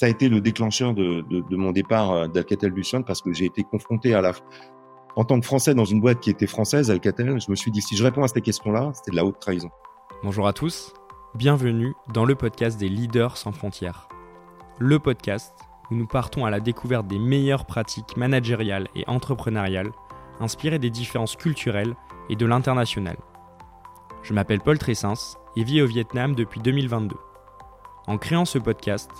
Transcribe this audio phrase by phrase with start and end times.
[0.00, 1.22] Ça a été le déclencheur de,
[1.54, 4.32] mon départ d'Alcatel-Lucent parce que j'ai été confronté à la,
[5.14, 7.82] en tant que Français dans une boîte qui était française, Alcatel, je me suis dit
[7.82, 9.68] si je réponds à cette question-là, c'était de la haute trahison.
[10.22, 10.94] Bonjour à tous,
[11.34, 14.08] bienvenue dans le podcast des leaders sans frontières.
[14.78, 15.52] Le podcast
[15.90, 19.90] où nous partons à la découverte des meilleures pratiques managériales et entrepreneuriales,
[20.40, 21.94] inspirées des différences culturelles
[22.30, 23.18] et de l'international.
[24.22, 27.16] Je m'appelle Paul Tressens et vis au Vietnam depuis 2022.
[28.06, 29.10] En créant ce podcast,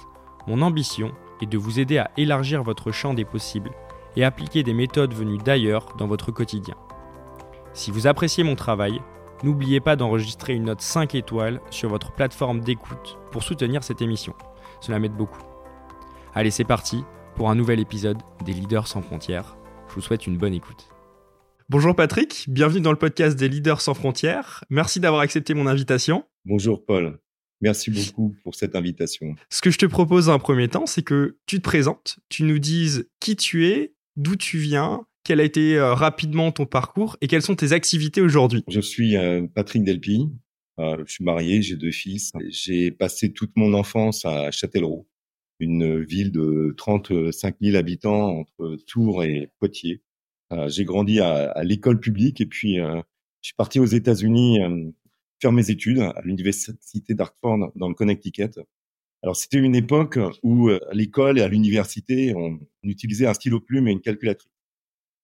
[0.50, 3.70] mon ambition est de vous aider à élargir votre champ des possibles
[4.16, 6.74] et appliquer des méthodes venues d'ailleurs dans votre quotidien.
[7.72, 9.00] Si vous appréciez mon travail,
[9.44, 14.34] n'oubliez pas d'enregistrer une note 5 étoiles sur votre plateforme d'écoute pour soutenir cette émission.
[14.80, 15.44] Cela m'aide beaucoup.
[16.34, 17.05] Allez, c'est parti
[17.36, 19.56] pour un nouvel épisode des Leaders sans frontières.
[19.88, 20.88] Je vous souhaite une bonne écoute.
[21.69, 24.64] Bonjour Patrick, bienvenue dans le podcast des Leaders sans frontières.
[24.69, 26.24] Merci d'avoir accepté mon invitation.
[26.44, 27.20] Bonjour Paul.
[27.60, 29.34] Merci beaucoup pour cette invitation.
[29.50, 32.59] Ce que je te propose un premier temps, c'est que tu te présentes, tu nous
[32.59, 37.27] dises qui tu es, d'où tu viens, quel a été euh, rapidement ton parcours et
[37.27, 38.64] quelles sont tes activités aujourd'hui.
[38.69, 40.31] Je suis euh, Patrick Delpy,
[40.78, 42.33] euh, je suis marié, j'ai deux fils.
[42.48, 45.06] J'ai passé toute mon enfance à Châtellerault,
[45.58, 50.03] une ville de 35 000 habitants entre Tours et Poitiers.
[50.69, 53.03] j'ai grandi à, à l'école publique et puis je
[53.42, 54.58] suis parti aux États-Unis
[55.41, 58.50] faire mes études à l'université d'Hartford dans le Connecticut.
[59.22, 63.88] Alors c'était une époque où à l'école et à l'université on utilisait un stylo plume
[63.88, 64.50] et une calculatrice.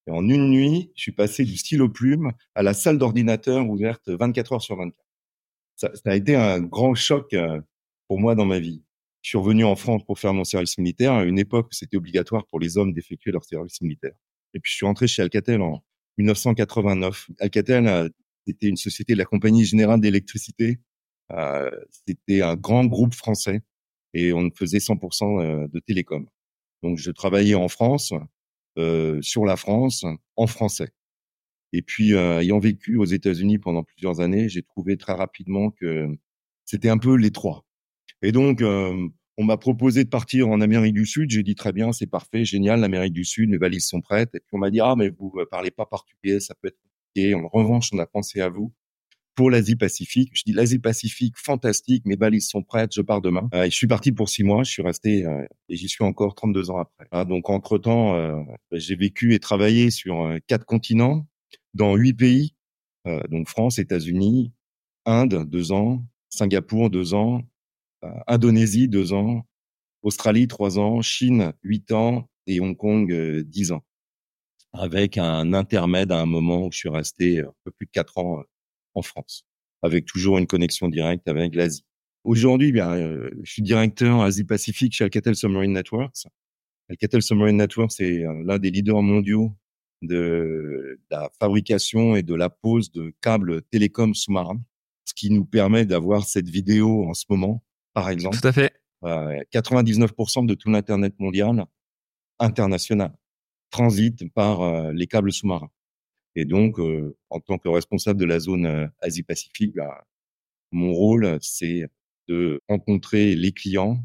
[0.06, 4.08] Et en une nuit, je suis passé du stylo plume à la salle d'ordinateur ouverte
[4.08, 4.94] 24 heures sur 24.
[5.76, 7.60] Ça, a été un grand choc euh,
[8.08, 8.82] pour moi dans ma vie.
[9.22, 11.96] Je suis revenu en France pour faire mon service militaire à une époque où c'était
[11.96, 14.14] obligatoire pour les hommes d'effectuer leur service militaire.
[14.54, 15.82] Et puis je suis rentré chez Alcatel en
[16.18, 17.30] 1989.
[17.40, 18.10] Alcatel,
[18.46, 20.78] c'était une société de la Compagnie Générale d'Électricité.
[21.32, 21.70] Euh,
[22.06, 23.62] c'était un grand groupe français
[24.14, 26.26] et on faisait 100% euh, de télécom.
[26.82, 28.12] Donc je travaillais en France,
[28.78, 30.04] euh, sur la France
[30.36, 30.90] en français.
[31.72, 36.08] Et puis, euh, ayant vécu aux États-Unis pendant plusieurs années, j'ai trouvé très rapidement que
[36.66, 37.64] c'était un peu les trois.
[38.22, 39.08] Et donc, euh,
[39.38, 41.30] on m'a proposé de partir en Amérique du Sud.
[41.30, 44.34] J'ai dit très bien, c'est parfait, génial, l'Amérique du Sud, mes valises sont prêtes.
[44.34, 46.78] Et puis on m'a dit, ah, mais vous parlez pas portugais, ça peut être
[47.34, 48.72] En revanche, on a pensé à vous
[49.36, 50.30] pour l'Asie-Pacifique.
[50.32, 53.48] Je dis l'Asie-Pacifique, fantastique, mes valises sont prêtes, je pars demain.
[53.54, 56.34] Euh, je suis parti pour six mois, je suis resté euh, et j'y suis encore
[56.34, 57.06] 32 ans après.
[57.12, 61.26] Ah, donc entre-temps, euh, j'ai vécu et travaillé sur quatre continents,
[61.74, 62.54] dans huit pays,
[63.30, 64.52] donc France, États-Unis,
[65.04, 67.42] Inde, deux ans, Singapour, deux ans,
[68.26, 69.46] Indonésie, deux ans,
[70.02, 73.12] Australie, trois ans, Chine, huit ans et Hong Kong,
[73.42, 73.82] dix ans.
[74.72, 78.18] Avec un intermède à un moment où je suis resté un peu plus de quatre
[78.18, 78.42] ans
[78.94, 79.46] en France,
[79.82, 81.84] avec toujours une connexion directe avec l'Asie.
[82.24, 86.26] Aujourd'hui, bien, euh, je suis directeur Asie-Pacifique chez Alcatel Submarine Networks.
[86.90, 89.52] Alcatel Submarine Networks, c'est euh, l'un des leaders mondiaux
[90.02, 94.60] de la fabrication et de la pose de câbles télécom sous-marins,
[95.04, 97.62] ce qui nous permet d'avoir cette vidéo en ce moment,
[97.94, 98.38] par exemple.
[98.40, 98.72] Tout à fait.
[99.04, 101.64] Euh, 99% de tout l'Internet mondial,
[102.38, 103.12] international,
[103.70, 105.70] transite par euh, les câbles sous-marins.
[106.36, 110.06] Et donc, euh, en tant que responsable de la zone euh, Asie-Pacifique, bah,
[110.70, 111.88] mon rôle, c'est
[112.28, 113.98] de rencontrer les clients,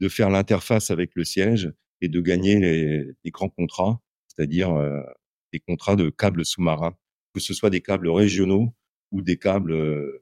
[0.00, 5.00] de faire l'interface avec le siège et de gagner les, grands contrats, c'est-à-dire euh,
[5.52, 6.96] des contrats de câbles sous-marins,
[7.32, 8.74] que ce soit des câbles régionaux
[9.12, 10.20] ou des câbles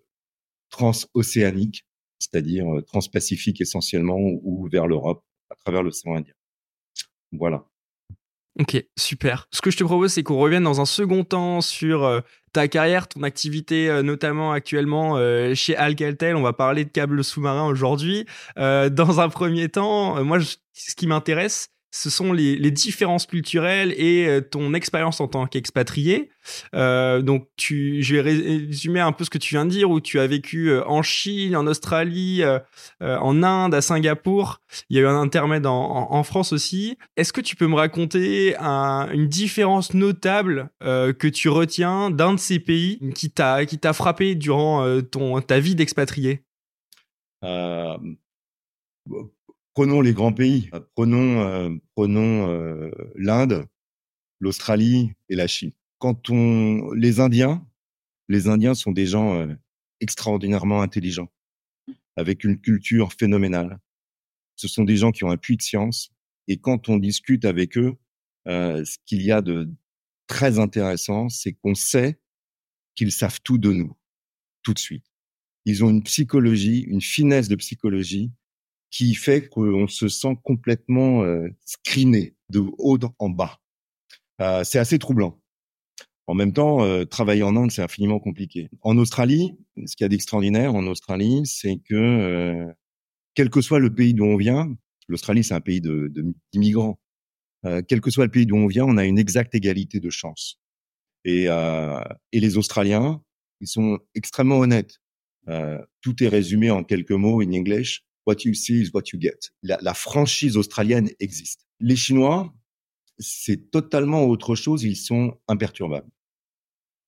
[0.69, 1.87] transocéaniques,
[2.19, 6.35] c'est-à-dire transpacifiques essentiellement ou vers l'Europe à travers l'océan Indien.
[7.33, 7.67] Voilà.
[8.59, 9.49] Ok, super.
[9.51, 12.21] Ce que je te propose, c'est qu'on revienne dans un second temps sur euh,
[12.55, 16.37] ta carrière, ton activité, euh, notamment actuellement euh, chez Alcatel.
[16.37, 18.25] On va parler de câbles sous-marins aujourd'hui.
[18.57, 20.39] Dans un premier temps, moi,
[20.73, 26.31] ce qui m'intéresse, ce sont les, différences culturelles et euh, ton expérience en tant qu'expatrié.
[26.75, 30.21] Euh, donc, je vais résumer un peu ce que tu viens de dire, où tu
[30.21, 32.43] as vécu euh, en Chine, en Australie,
[33.01, 34.61] en Inde, à Singapour.
[34.91, 36.99] Il y a eu un intermède en, France aussi.
[37.17, 42.39] Est-ce que tu peux me raconter un, une différence notable que tu retiens d'un de
[42.39, 45.01] ces pays qui t'a frappé durant
[45.47, 46.43] ta vie d'expatrié?
[49.77, 50.71] Prenons les grands pays.
[50.95, 53.67] Prenons, euh, prenons euh, l'Inde,
[54.41, 55.73] l'Australie et la Chine.
[55.99, 57.63] Quand on, les Indiens,
[58.31, 59.55] les Indiens sont des gens euh,
[60.01, 61.31] extraordinairement intelligents,
[62.17, 63.79] avec une culture phénoménale.
[64.55, 66.11] Ce sont des gens qui ont un puits de science.
[66.49, 67.97] Et quand on discute avec eux,
[68.49, 69.69] euh, ce qu'il y a de
[70.27, 72.19] très intéressant, c'est qu'on sait
[72.95, 73.95] qu'ils savent tout de nous,
[74.63, 75.05] tout de suite.
[75.67, 78.33] Ils ont une psychologie, une finesse de psychologie
[78.91, 83.59] qui fait qu'on se sent complètement euh, screené de haut en bas.
[84.41, 85.41] Euh, c'est assez troublant.
[86.29, 88.69] En même temps, euh, travailler en Inde, c'est infiniment compliqué.
[88.83, 89.57] En Australie,
[89.87, 92.73] ce qu'il y a d'extraordinaire en Australie, c'est que euh,
[93.35, 94.75] quel que soit le pays d'où on vient,
[95.09, 96.13] l'Australie c'est un pays de
[96.53, 96.99] d'immigrants.
[97.65, 100.11] Euh, quel que soit le pays d'où on vient, on a une exacte égalité de
[100.11, 100.61] chance.
[101.25, 102.01] Et, euh,
[102.33, 103.23] et les Australiens,
[103.61, 104.99] ils sont extrêmement honnêtes.
[105.49, 108.05] Euh, tout est résumé en quelques mots in English.
[108.27, 109.53] What you see is what you get.
[109.63, 111.67] La, franchise australienne existe.
[111.81, 112.53] Les Chinois,
[113.19, 114.83] c'est totalement autre chose.
[114.83, 116.11] Ils sont imperturbables.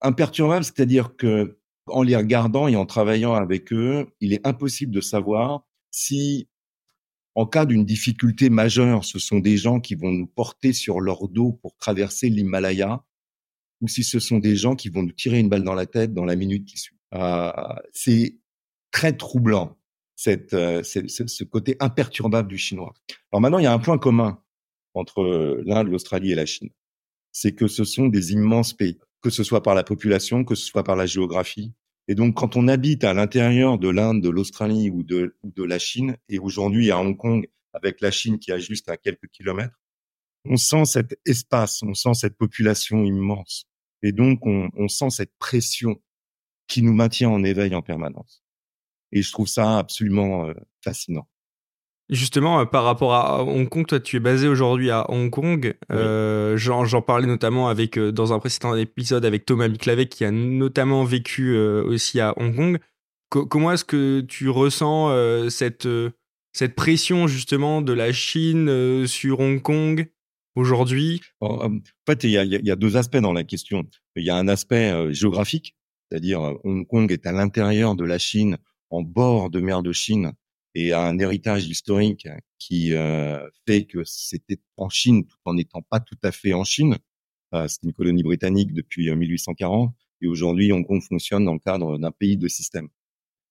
[0.01, 5.01] Imperturbables, c'est-à-dire que en les regardant et en travaillant avec eux, il est impossible de
[5.01, 6.49] savoir si,
[7.35, 11.29] en cas d'une difficulté majeure, ce sont des gens qui vont nous porter sur leur
[11.29, 13.03] dos pour traverser l'Himalaya,
[13.81, 16.13] ou si ce sont des gens qui vont nous tirer une balle dans la tête
[16.13, 16.97] dans la minute qui suit.
[17.15, 17.53] Euh,
[17.93, 18.39] c'est
[18.91, 19.77] très troublant,
[20.19, 22.93] cette, euh, ce côté imperturbable du chinois.
[23.31, 24.43] Alors maintenant, il y a un point commun
[24.95, 26.71] entre l'Inde, l'Australie et la Chine.
[27.31, 30.67] C'est que ce sont des immenses pays, que ce soit par la population, que ce
[30.67, 31.73] soit par la géographie.
[32.09, 35.63] Et donc, quand on habite à l'intérieur de l'Inde, de l'Australie ou de, ou de
[35.63, 39.29] la Chine, et aujourd'hui à Hong Kong, avec la Chine qui a juste à quelques
[39.29, 39.79] kilomètres,
[40.45, 43.69] on sent cet espace, on sent cette population immense.
[44.03, 46.03] Et donc, on, on sent cette pression
[46.67, 48.43] qui nous maintient en éveil en permanence.
[49.13, 51.29] Et je trouve ça absolument euh, fascinant.
[52.11, 55.77] Justement, euh, par rapport à Hong Kong, toi, tu es basé aujourd'hui à Hong Kong.
[55.93, 61.05] Euh, J'en parlais notamment avec dans un précédent épisode avec Thomas Miclavet, qui a notamment
[61.05, 62.79] vécu euh, aussi à Hong Kong.
[63.29, 65.87] comment est-ce que tu ressens cette
[66.55, 70.11] cette pression justement de la Chine sur Hong Kong
[70.55, 71.21] aujourd'hui?
[71.41, 71.71] En
[72.07, 73.85] fait, il y a, y a, deux aspects dans la question.
[74.17, 75.77] Il y a un aspect géographique,
[76.09, 78.57] c'est-à-dire Hong Kong est à l'intérieur de la Chine,
[78.91, 80.33] en bord de mer de Chine
[80.75, 85.83] et a un héritage historique qui euh, fait que c'était en Chine tout en n'étant
[85.83, 86.97] pas tout à fait en Chine.
[87.55, 91.59] Euh, c'est une colonie britannique depuis 1840 euh, et aujourd'hui Hong Kong fonctionne dans le
[91.59, 92.89] cadre d'un pays de système.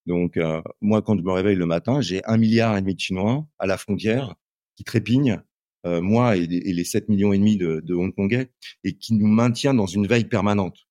[0.06, 3.00] Donc euh, moi quand je me réveille le matin, j'ai un milliard et demi de
[3.00, 4.36] Chinois à la frontière
[4.76, 5.42] qui trépignent,
[5.86, 8.52] euh, moi et, et, les 7 millions et demi de, de Hongkongais,
[8.84, 10.87] et qui nous maintient dans une veille permanente.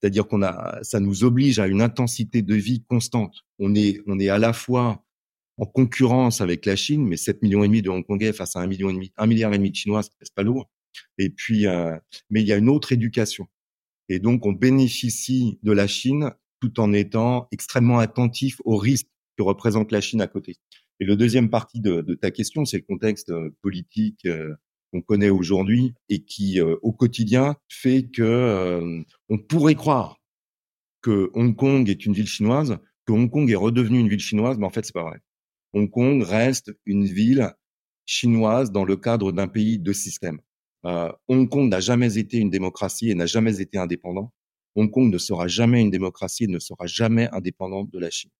[0.00, 3.44] C'est-à-dire qu'on a, ça nous oblige à une intensité de vie constante.
[3.58, 5.04] On est, on est à la fois
[5.58, 8.66] en concurrence avec la Chine, mais 7 millions et demi de Hongkongais face à 1
[8.66, 10.70] million et demi, 1 milliard et demi de Chinois, c'est pas lourd.
[11.18, 11.96] Et puis, euh,
[12.30, 13.46] mais il y a une autre éducation.
[14.08, 19.42] Et donc, on bénéficie de la Chine tout en étant extrêmement attentif aux risques que
[19.42, 20.56] représente la Chine à côté.
[20.98, 24.54] Et le deuxième partie de, de ta question, c'est le contexte euh, politique euh,
[24.92, 30.20] qu'on connaît aujourd'hui et qui, euh, au quotidien, fait que on pourrait croire
[31.02, 34.58] que Hong Kong est une ville chinoise, que Hong Kong est redevenu une ville chinoise,
[34.58, 35.20] mais en fait, c'est pas vrai.
[35.72, 37.54] Hong Kong reste une ville
[38.06, 40.40] chinoise dans le cadre d'un pays de système.
[40.84, 44.32] Euh, Hong Kong n'a jamais été une démocratie et n'a jamais été indépendant.
[44.74, 48.30] Hong Kong ne sera jamais une démocratie et ne sera jamais indépendant de la Chine.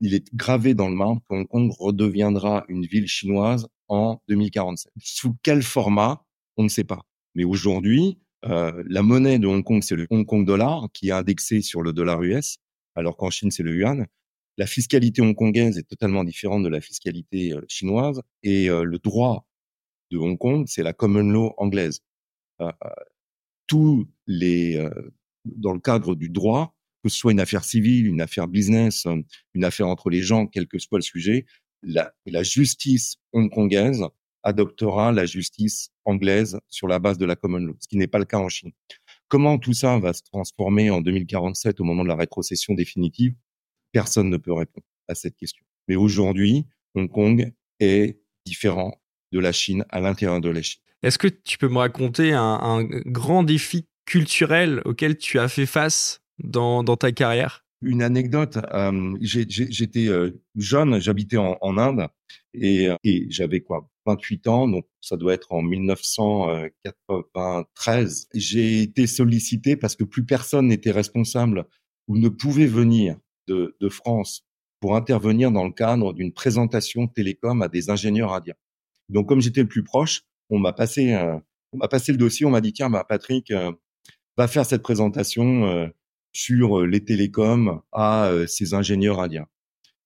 [0.00, 4.92] Il est gravé dans le marbre que Hong Kong redeviendra une ville chinoise en 2047.
[4.98, 6.24] Sous quel format
[6.56, 7.06] On ne sait pas.
[7.34, 11.12] Mais aujourd'hui, euh, la monnaie de Hong Kong, c'est le Hong Kong dollar qui est
[11.12, 12.58] indexé sur le dollar US,
[12.94, 14.06] alors qu'en Chine, c'est le yuan.
[14.56, 19.46] La fiscalité hongkongaise est totalement différente de la fiscalité euh, chinoise et euh, le droit
[20.10, 22.00] de Hong Kong, c'est la common law anglaise.
[23.66, 24.82] Tous les,
[25.44, 29.06] dans le cadre du droit, que ce soit une affaire civile, une affaire business,
[29.54, 31.44] une affaire entre les gens, quel que soit le sujet,
[31.82, 34.04] la, justice hongkongaise
[34.42, 38.18] adoptera la justice anglaise sur la base de la common law, ce qui n'est pas
[38.18, 38.72] le cas en Chine.
[39.28, 43.34] Comment tout ça va se transformer en 2047 au moment de la rétrocession définitive?
[43.92, 45.64] Personne ne peut répondre à cette question.
[45.86, 49.00] Mais aujourd'hui, Hong Kong est différent
[49.32, 50.80] de la Chine à l'intérieur de la Chine.
[51.02, 56.20] Est-ce que tu peux me raconter un, grand défi culturel auquel tu as fait face
[56.38, 57.64] dans ta carrière?
[57.80, 58.58] Une anecdote,
[59.20, 60.08] j'étais
[60.56, 62.08] jeune, j'habitais en, Inde
[62.52, 62.88] et,
[63.30, 68.28] j'avais quoi 28 ans, donc ça doit être en 1993.
[68.34, 71.66] J'ai été sollicité parce que plus personne n'était responsable
[72.08, 73.16] ou ne pouvait venir
[73.46, 74.44] de, de, France
[74.80, 78.56] pour intervenir dans le cadre d'une présentation télécom à des ingénieurs indiens.
[79.08, 81.16] Donc, comme j'étais le plus proche, on m'a passé,
[81.72, 83.52] on m'a passé le dossier, on m'a dit tiens, bah, Patrick,
[84.36, 85.92] va faire cette présentation
[86.32, 89.46] sur les télécoms à ces ingénieurs indiens.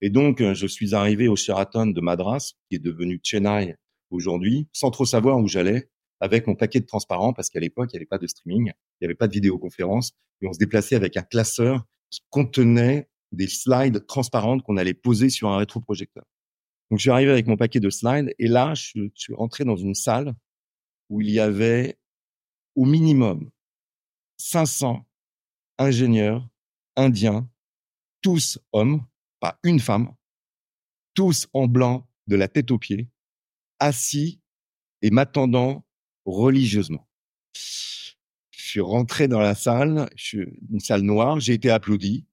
[0.01, 3.77] Et donc, je suis arrivé au Sheraton de Madras, qui est devenu Chennai
[4.11, 5.89] aujourd'hui, sans trop savoir où j'allais,
[6.21, 9.03] avec mon paquet de transparent, parce qu'à l'époque, il n'y avait pas de streaming, il
[9.03, 13.49] n'y avait pas de vidéoconférence, et on se déplaçait avec un classeur qui contenait des
[13.49, 16.25] slides transparentes qu'on allait poser sur un rétroprojecteur.
[16.91, 19.65] Donc, je suis arrivé avec mon paquet de slides et là, je, je suis rentré
[19.65, 20.35] dans une salle
[21.09, 21.97] où il y avait
[22.75, 23.51] au minimum
[24.37, 25.05] 500
[25.83, 26.49] ingénieurs
[26.97, 27.49] indiens,
[28.21, 29.05] tous hommes,
[29.41, 30.15] pas une femme,
[31.15, 33.11] tous en blanc de la tête aux pieds,
[33.79, 34.41] assis
[35.03, 35.85] et m'attendant
[36.25, 37.09] religieusement.
[37.55, 40.09] Je suis rentré dans la salle,
[40.71, 42.27] une salle noire, j'ai été applaudi,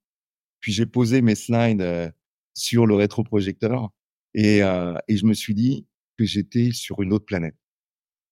[0.60, 2.10] puis j'ai posé mes slides euh,
[2.54, 3.90] sur le rétroprojecteur
[4.34, 5.88] et, euh, et je me suis dit
[6.18, 7.56] que j'étais sur une autre planète.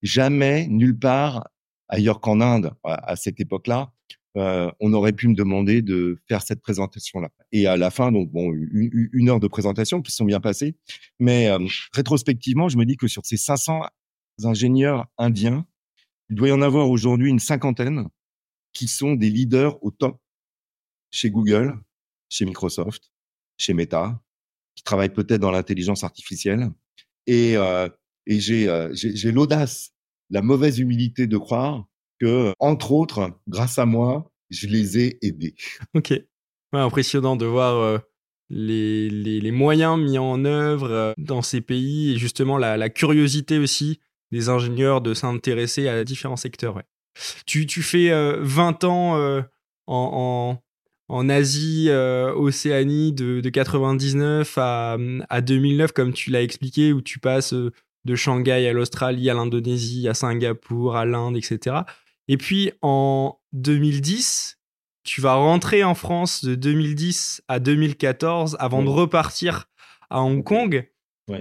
[0.03, 1.50] Jamais, nulle part
[1.89, 3.91] ailleurs qu'en Inde, à, cette époque-là,
[4.36, 7.29] euh, on aurait pu me demander de faire cette présentation-là.
[7.51, 10.75] Et à la fin, donc bon, une, heure de présentation qui sont bien passées.
[11.19, 11.60] Mais euh,
[11.93, 13.81] rétrospectivement, je me dis que sur ces 500
[14.43, 15.65] ingénieurs indiens,
[16.29, 18.07] il doit y en avoir aujourd'hui une cinquantaine
[18.74, 20.19] qui sont des leaders au top
[21.10, 21.79] chez Google,
[22.29, 23.12] chez Microsoft,
[23.57, 24.22] chez Meta,
[24.75, 26.69] qui travaillent peut-être dans l'intelligence artificielle.
[27.25, 27.89] Et, euh,
[28.27, 29.93] et j'ai l'audace
[30.29, 31.88] la mauvaise humilité de croire
[32.19, 35.55] que, entre autres, grâce à moi, je les ai aidés.
[35.93, 36.13] Ok.
[36.74, 37.97] impressionnant de voir euh,
[38.50, 44.00] les, les, moyens mis en œuvre euh, dans ces pays et justement la, curiosité aussi
[44.31, 46.81] des ingénieurs de s'intéresser à différents secteurs.
[47.45, 48.09] Tu, tu fais
[48.39, 49.43] 20 euh, ans
[49.88, 50.59] en,
[51.07, 54.97] en, Asie, Océanie, de, de 99 à,
[55.29, 57.53] à 2009, comme tu l'as expliqué, où tu passes
[58.07, 61.77] de Shanghai à l'Australie, à l'Indonésie, à Singapour, à l'Inde, etc.
[62.27, 64.57] Et puis en 2010,
[65.03, 69.69] tu vas rentrer en France de 2010 à 2014 avant de repartir
[70.10, 70.89] à Hong Kong.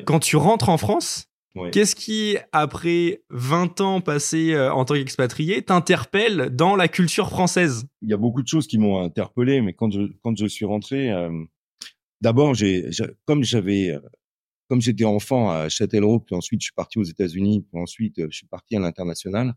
[0.04, 1.28] Quand tu rentres en France,
[1.72, 7.86] qu'est-ce qui, après 20 ans passés euh, en tant qu'expatrié, t'interpelle dans la culture française?
[8.02, 10.64] Il y a beaucoup de choses qui m'ont interpellé, mais quand je, quand je suis
[10.64, 11.30] rentré, euh,
[12.20, 12.90] d'abord, j'ai,
[13.24, 14.00] comme j'avais euh,
[14.68, 18.36] comme j'étais enfant à Châtellerault, puis ensuite je suis parti aux États-Unis, puis ensuite je
[18.36, 19.54] suis parti à l'international.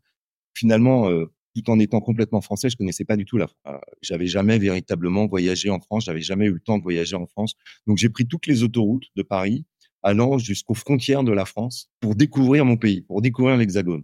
[0.60, 1.26] Finalement, euh,
[1.56, 3.62] tout en étant complètement français, je connaissais pas du tout la France.
[3.68, 7.28] Euh, j'avais jamais véritablement voyagé en France, j'avais jamais eu le temps de voyager en
[7.28, 7.54] France.
[7.88, 9.66] Donc j'ai pris toutes les autoroutes de Paris
[10.04, 14.04] allant jusqu'aux frontières de la France pour découvrir mon pays, pour découvrir l'Hexagone.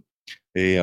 [0.54, 0.76] Et,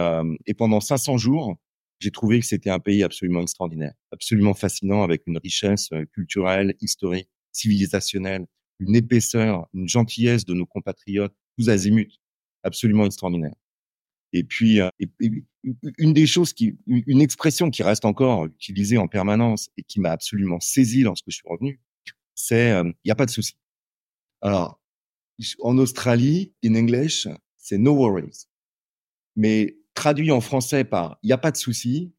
[0.45, 1.55] et pendant 500 jours,
[1.99, 7.29] j'ai trouvé que c'était un pays absolument extraordinaire, absolument fascinant, avec une richesse culturelle, historique,
[7.51, 8.45] civilisationnelle,
[8.79, 12.19] une épaisseur, une gentillesse de nos compatriotes, tous azimuts,
[12.63, 13.55] absolument extraordinaire.
[14.33, 14.89] Et puis, euh,
[15.97, 20.11] une des choses qui, une expression qui reste encore utilisée en permanence et qui m'a
[20.11, 21.79] absolument saisi lorsque je suis revenu,
[22.35, 23.55] c'est euh, il n'y a pas de souci.
[24.41, 24.81] Alors,
[25.61, 27.27] en Australie, in English,
[27.57, 28.47] c'est no worries.
[29.35, 32.13] Mais traduit en français par il n'y a pas de souci,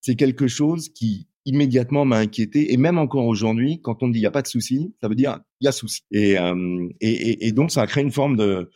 [0.00, 2.72] c'est quelque chose qui immédiatement m'a inquiété.
[2.72, 5.14] Et même encore aujourd'hui, quand on dit il n'y a pas de souci, ça veut
[5.14, 6.02] dire il y a souci.
[6.10, 8.70] Et, euh, et, donc, ça a créé une forme de...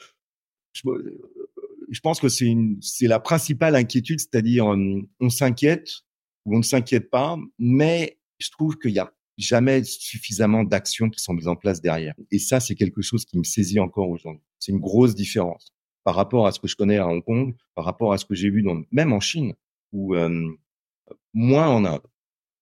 [2.01, 5.89] pense que c'est la principale inquiétude, c'est-à-dire euh, on s'inquiète
[6.45, 11.21] ou on ne s'inquiète pas, mais je trouve qu'il y a jamais suffisamment d'actions qui
[11.21, 12.15] sont mises en place derrière.
[12.31, 14.43] Et ça, c'est quelque chose qui me saisit encore aujourd'hui.
[14.59, 15.73] C'est une grosse différence
[16.05, 18.35] par rapport à ce que je connais à Hong Kong, par rapport à ce que
[18.35, 19.55] j'ai vu même en Chine,
[19.93, 20.51] ou euh,
[21.33, 22.03] moins en Inde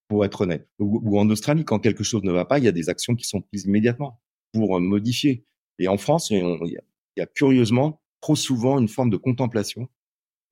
[0.08, 0.68] pour être honnête.
[0.78, 3.26] Ou, en Australie, quand quelque chose ne va pas, il y a des actions qui
[3.26, 4.20] sont prises immédiatement
[4.52, 5.46] pour euh, modifier.
[5.78, 6.78] Et en France, il
[7.16, 9.88] y, a, curieusement trop souvent une forme de contemplation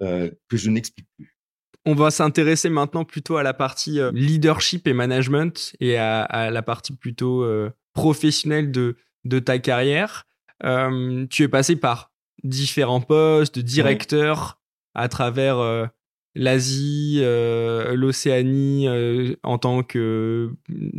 [0.02, 1.38] euh, que je n'explique plus.
[1.86, 6.62] On va s'intéresser maintenant plutôt à la partie euh, leadership et management et à, la
[6.62, 7.46] partie plutôt
[7.94, 10.26] professionnelle de, de ta carrière.
[10.60, 12.12] tu es passé par
[12.44, 14.60] différents postes de directeur
[14.94, 15.88] à travers
[16.34, 20.52] l'Asie, euh, l'Océanie euh, en tant que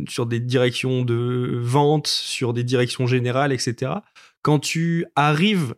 [0.08, 3.92] sur des directions de vente, sur des directions générales, etc.
[4.42, 5.74] Quand tu arrives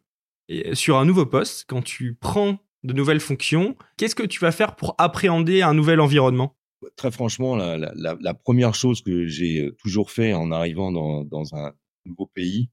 [0.73, 4.77] sur un nouveau poste, quand tu prends de nouvelles fonctions, qu'est-ce que tu vas faire
[4.77, 6.57] pour appréhender un nouvel environnement?
[6.97, 11.73] Très franchement, la, première chose que j'ai toujours fait en arrivant dans, un
[12.05, 12.69] nouveau pays,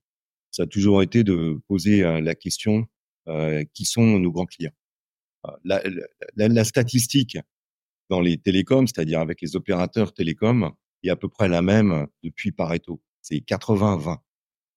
[0.51, 2.87] ça a toujours été de poser euh, la question
[3.73, 4.73] qui sont nos grands clients?
[5.63, 5.81] La,
[6.35, 7.37] la, statistique
[8.09, 10.71] dans les télécoms, c'est-à-dire avec les opérateurs télécoms,
[11.03, 13.01] est à peu près la même depuis Pareto.
[13.21, 14.17] C'est 80-20.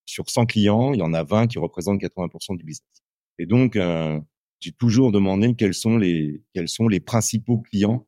[0.06, 3.02] Sur 100 clients, il y en a 20 qui représentent 80% du business.
[3.38, 4.20] Et donc, euh,
[4.60, 8.06] j'ai toujours demandé quels sont les quels sont les principaux clients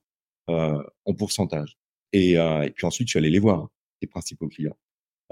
[0.50, 1.78] euh, en pourcentage.
[2.12, 3.68] Et, euh, et, puis ensuite, je suis allé les voir,
[4.00, 4.76] les principaux clients.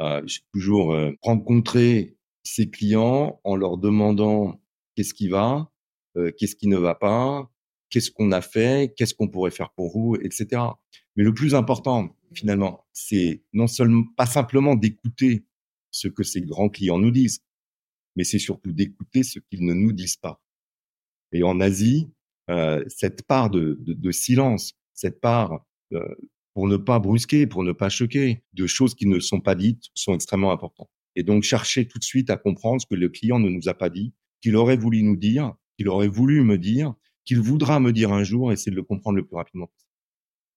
[0.00, 4.60] Euh, j'ai toujours euh, rencontré ces clients en leur demandant
[4.96, 5.70] qu'est-ce qui va,
[6.16, 7.50] euh, qu'est-ce qui ne va pas,
[7.90, 10.62] qu'est-ce qu'on a fait, qu'est-ce qu'on pourrait faire pour vous, etc.
[11.16, 15.44] Mais le plus important, finalement, c'est non seulement pas simplement d'écouter
[15.94, 17.40] ce que ces grands clients nous disent,
[18.16, 20.42] mais c'est surtout d'écouter ce qu'ils ne nous disent pas.
[21.32, 22.10] Et en Asie,
[22.50, 23.78] euh, cette part de,
[24.10, 26.14] silence, cette part euh,
[26.52, 29.84] pour ne pas brusquer, pour ne pas choquer, de choses qui ne sont pas dites
[29.94, 30.90] sont extrêmement importantes.
[31.16, 33.74] Et donc chercher tout de suite à comprendre ce que le client ne nous a
[33.74, 37.92] pas dit, qu'il aurait voulu nous dire, qu'il aurait voulu me dire, qu'il voudra me
[37.92, 39.90] dire un jour, et essayer de le comprendre le plus rapidement possible.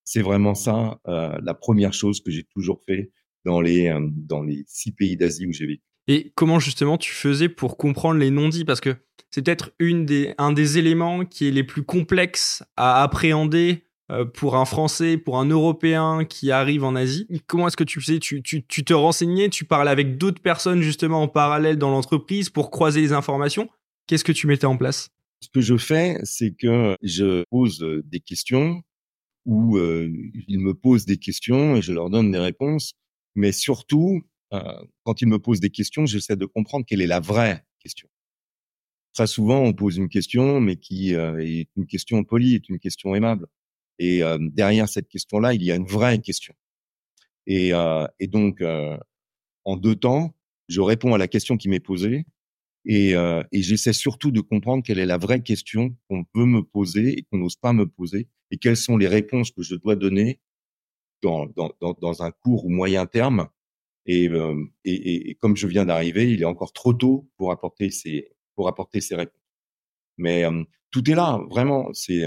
[0.04, 3.12] C'est vraiment ça euh, la première chose que j'ai toujours fait
[3.48, 5.82] dans les euh, dans les six pays d'Asie où j'ai vécu.
[6.10, 8.66] Et comment justement tu faisais pour comprendre les non-dits?
[8.66, 8.96] Parce que
[9.30, 14.24] c'est peut-être une des, un des éléments qui est les plus complexes à appréhender euh,
[14.24, 17.28] pour un Français, pour un Européen qui arrive en Asie.
[17.46, 18.20] Comment est-ce que tu faisais?
[18.20, 22.50] Tu, tu, tu te renseignais, tu parlais avec d'autres personnes justement en parallèle dans l'entreprise
[22.50, 23.68] pour croiser les informations?
[24.08, 25.10] Qu'est-ce que tu mettais en place?
[25.42, 28.82] Ce que je fais, c'est que je pose des questions
[29.46, 30.10] ou euh,
[30.48, 32.94] ils me posent des questions et je leur donne des réponses.
[33.38, 37.20] Mais surtout, euh, quand ils me posent des questions, j'essaie de comprendre quelle est la
[37.20, 38.10] vraie question.
[39.14, 42.80] Très souvent, on pose une question, mais qui euh, est une question polie, est une
[42.80, 43.46] question aimable.
[44.00, 46.56] Et euh, derrière cette question-là, il y a une vraie question.
[47.46, 47.72] Et,
[48.28, 48.62] donc,
[49.64, 50.36] en deux temps,
[50.68, 52.26] je réponds à la question qui m'est posée
[52.84, 53.14] et,
[53.54, 57.38] j'essaie surtout de comprendre quelle est la vraie question qu'on veut me poser et qu'on
[57.38, 60.42] n'ose pas me poser et quelles sont les réponses que je dois donner
[61.22, 63.48] dans, un court ou moyen terme.
[64.06, 64.30] Et,
[64.86, 69.02] et, comme je viens d'arriver, il est encore trop tôt pour apporter ces, pour apporter
[69.02, 69.42] ces réponses.
[70.18, 70.46] Mais
[70.92, 71.90] tout est là, vraiment.
[71.94, 72.24] C'est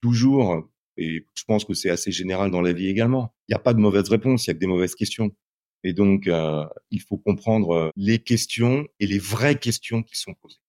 [0.00, 3.34] toujours et je pense que c'est assez général dans la vie également.
[3.48, 5.34] Il n'y a pas de mauvaise réponse, il y a que des mauvaises questions.
[5.82, 10.34] Et donc, euh, il faut comprendre euh, les questions et les vraies questions qui sont
[10.34, 10.60] posées.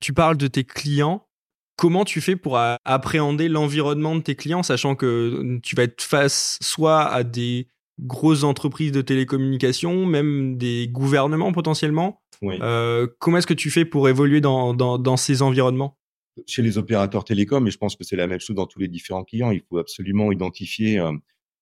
[0.00, 1.25] Tu parles de tes clients.
[1.76, 6.58] Comment tu fais pour appréhender l'environnement de tes clients, sachant que tu vas être face
[6.62, 7.68] soit à des
[8.00, 12.22] grosses entreprises de télécommunications, même des gouvernements potentiellement.
[12.42, 12.58] Oui.
[12.60, 15.98] Euh, comment est-ce que tu fais pour évoluer dans, dans, dans ces environnements?
[16.46, 18.88] Chez les opérateurs télécoms, et je pense que c'est la même chose dans tous les
[18.88, 21.12] différents clients, il faut absolument identifier euh,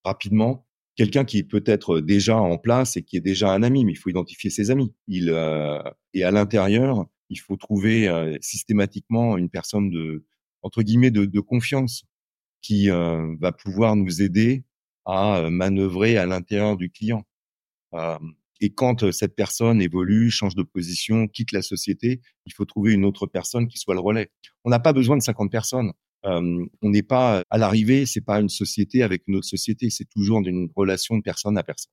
[0.05, 3.93] rapidement quelqu'un qui est peut-être déjà en place et qui est déjà un ami, mais
[3.93, 4.93] il faut identifier ses amis.
[5.07, 5.81] Il, euh,
[6.13, 10.25] et à l'intérieur, il faut trouver euh, systématiquement une personne de,
[10.63, 12.05] entre guillemets, de, de confiance
[12.63, 14.65] qui euh, va pouvoir nous aider
[15.05, 17.27] à manœuvrer à l'intérieur du client.
[18.61, 22.93] Et quand euh, cette personne évolue, change de position, quitte la société, il faut trouver
[22.93, 24.31] une autre personne qui soit le relais.
[24.65, 25.93] On n'a pas besoin de 50 personnes.
[26.25, 30.09] Euh, on n'est pas à l'arrivée, c'est pas une société avec une autre société, c'est
[30.09, 31.93] toujours une relation de personne à personne.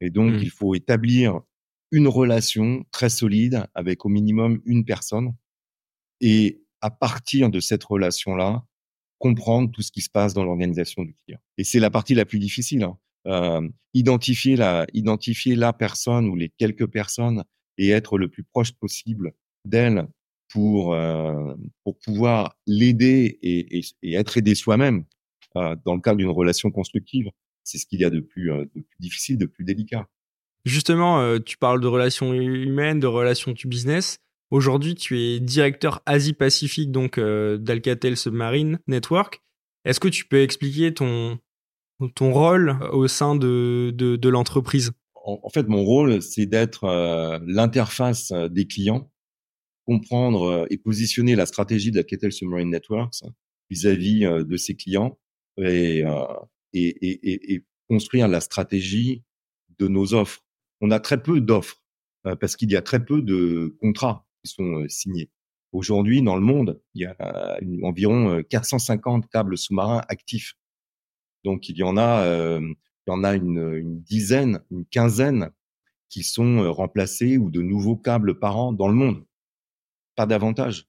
[0.00, 0.38] Et donc, mmh.
[0.38, 1.42] il faut établir
[1.94, 5.32] une relation très solide avec au minimum une personne.
[6.20, 8.64] Et à partir de cette relation-là,
[9.18, 11.38] comprendre tout ce qui se passe dans l'organisation du client.
[11.56, 12.82] Et c'est la partie la plus difficile.
[13.26, 17.44] Hein identifier la identifier la personne ou les quelques personnes
[17.78, 19.32] et être le plus proche possible
[19.64, 20.08] d'elle
[20.48, 20.94] pour
[21.84, 23.80] pour pouvoir l'aider et,
[24.14, 25.04] être aidé soi-même
[25.54, 27.30] dans le cadre d'une relation constructive.
[27.62, 30.06] C'est ce qu'il y a de plus, de plus difficile, de plus délicat.
[30.64, 34.18] Justement, euh, tu parles de relations humaines, de relations du business.
[34.50, 39.42] Aujourd'hui, tu es directeur Asie-Pacifique donc euh, d'Alcatel Submarine Network.
[39.84, 41.38] Est-ce que tu peux expliquer ton
[42.14, 44.92] ton rôle au sein de, de, l'entreprise?
[45.14, 49.10] En, fait, mon rôle, c'est d'être euh, l'interface euh, des clients,
[49.86, 53.22] comprendre euh, et positionner la stratégie Kettle Submarine Networks
[53.70, 55.18] vis-à-vis -vis, de ses clients
[55.56, 56.04] et,
[56.74, 59.22] et, et, construire la stratégie
[59.78, 60.43] de nos offres.
[60.84, 61.82] On a très peu d'offres
[62.40, 65.30] parce qu'il y a très peu de contrats qui sont signés.
[65.72, 70.54] Aujourd'hui, dans le monde, il y a environ 450 câbles sous-marins actifs
[71.44, 72.60] donc il y en a, euh,
[73.06, 75.50] une, dizaine, une quinzaine
[76.08, 79.24] qui sont euh, remplacés ou de nouveaux câbles par an dans le monde.
[80.16, 80.88] Pas davantage.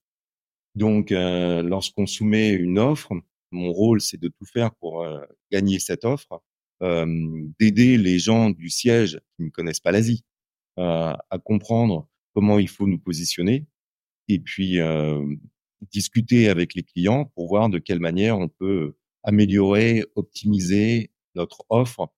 [0.74, 3.12] Donc euh, lorsqu'on soumet une offre,
[3.50, 5.20] mon rôle c'est de tout faire pour euh,
[5.52, 6.38] gagner cette offre, euh,
[6.80, 10.24] d'aider les gens du siège qui ne connaissent pas l'Asie
[10.76, 13.66] à comprendre comment il faut nous positionner
[14.28, 14.78] et puis
[15.90, 22.12] discuter avec les clients pour voir de quelle manière on peut améliorer, optimiser notre offre,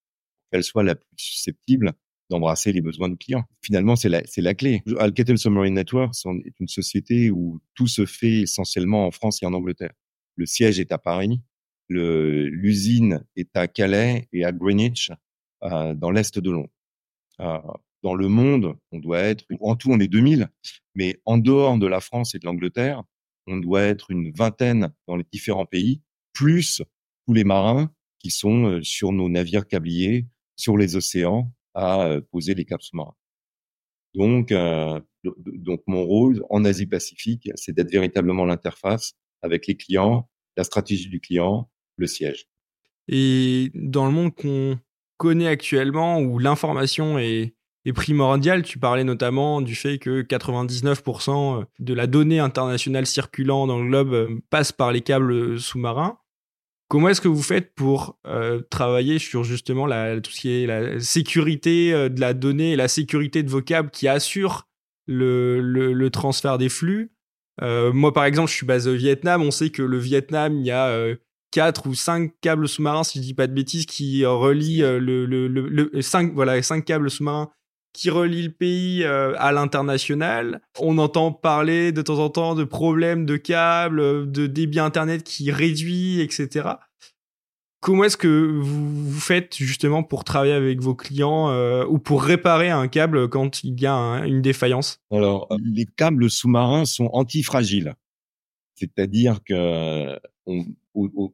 [0.50, 1.92] qu'elle soit la plus susceptible
[2.30, 3.44] d'embrasser les besoins de clients.
[3.62, 4.82] Finalement, c'est la, c'est la clé.
[4.98, 9.54] Alcatel Submarine Networks est une société où tout se fait essentiellement en France et en
[9.54, 9.92] Angleterre.
[10.36, 11.40] Le siège est à Paris,
[11.88, 15.10] l'usine est à Calais et à Greenwich,
[15.62, 16.70] euh, dans l'est de Londres.
[17.40, 17.58] Euh,
[18.02, 20.48] dans le monde, on doit être, en tout on est 2000,
[20.94, 23.02] mais en dehors de la France et de l'Angleterre,
[23.46, 26.82] on doit être une vingtaine dans les différents pays, plus
[27.26, 32.20] tous les marins qui sont euh, sur nos navires câbliers, sur les océans, à euh,
[32.20, 33.14] poser les câbles sous-marins.
[34.14, 34.52] Donc,
[35.22, 41.20] donc mon rôle en Asie-Pacifique, c'est d'être véritablement l'interface avec les clients, la stratégie du
[41.20, 42.46] client, le siège.
[43.08, 44.78] Et dans le monde qu'on
[45.16, 47.54] connaît actuellement, où l'information est,
[47.94, 53.88] primordiale, tu parlais notamment du fait que 99% de la donnée internationale circulant dans le
[53.88, 56.18] globe euh, passe par les câbles sous-marins.
[56.88, 59.86] Comment est-ce que vous faites pour euh, travailler sur justement
[60.20, 63.90] tout ce qui est la sécurité euh, de la donnée la sécurité de vos câbles
[63.90, 64.68] qui assurent
[65.06, 67.12] le, transfert des flux?
[67.60, 69.42] Moi, par exemple, je suis basé au Vietnam.
[69.42, 71.16] On sait que le Vietnam, il y a
[71.50, 75.26] quatre ou cinq câbles sous-marins, si je dis pas de bêtises, qui relient euh, le,
[75.26, 77.50] le, le, cinq, voilà, cinq câbles sous-marins
[77.92, 80.60] qui relient le pays euh, à l'international.
[80.78, 85.50] On entend parler de temps en temps de problèmes de câbles, de débit internet qui
[85.50, 86.68] réduit, etc.
[87.80, 92.22] Comment est-ce que vous, vous faites justement pour travailler avec vos clients euh, ou pour
[92.22, 95.00] réparer un câble quand il y a une défaillance?
[95.10, 97.94] Alors, les câbles sous-marins sont antifragiles.
[98.74, 100.18] C'est-à-dire que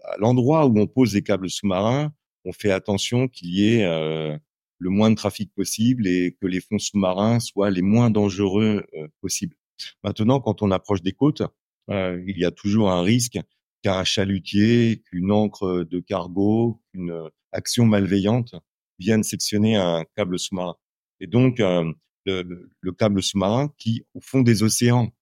[0.04, 2.12] à l'endroit où on pose les câbles sous-marins,
[2.44, 4.36] on fait attention qu'il y ait euh,
[4.78, 9.08] le moins de trafic possible et que les fonds sous-marins soient les moins dangereux euh,
[9.20, 9.56] possibles.
[10.02, 11.42] Maintenant, quand on approche des côtes,
[11.90, 13.38] euh, il y a toujours un risque
[13.82, 18.54] qu'un chalutier, qu'une encre de cargo, qu'une action malveillante
[18.98, 20.76] vienne sectionner un câble sous-marin.
[21.20, 25.12] Et donc, le, le, câble sous-marin qui, au fond des océans,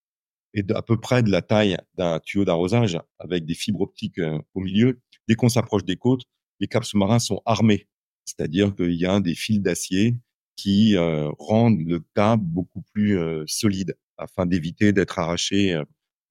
[0.54, 4.38] est à peu près de la taille d'un tuyau d'arrosage avec des fibres optiques euh,
[4.54, 5.00] au milieu.
[5.28, 6.22] Dès qu'on s'approche des côtes,
[6.60, 7.88] les câbles sous-marins sont armés,
[8.24, 10.16] c'est-à-dire qu'il y a des fils d'acier
[10.56, 15.80] qui euh, rendent le câble beaucoup plus euh, solide afin d'éviter d'être arraché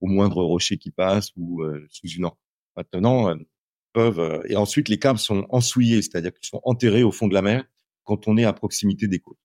[0.00, 2.38] au moindre rocher qui passe ou sous une encre.
[2.74, 3.36] Maintenant,
[3.92, 7.42] peuvent et ensuite les câbles sont ensouillés, c'est-à-dire qu'ils sont enterrés au fond de la
[7.42, 7.64] mer
[8.04, 9.36] quand on est à proximité des côtes.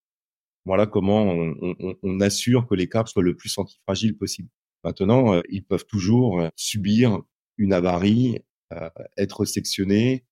[0.64, 4.50] Voilà comment on, on, on assure que les câbles soient le plus antifragiles possible.
[4.84, 7.22] Maintenant, euh, ils peuvent toujours euh, subir
[7.58, 8.40] une avarie,
[8.74, 10.26] euh, être sectionnés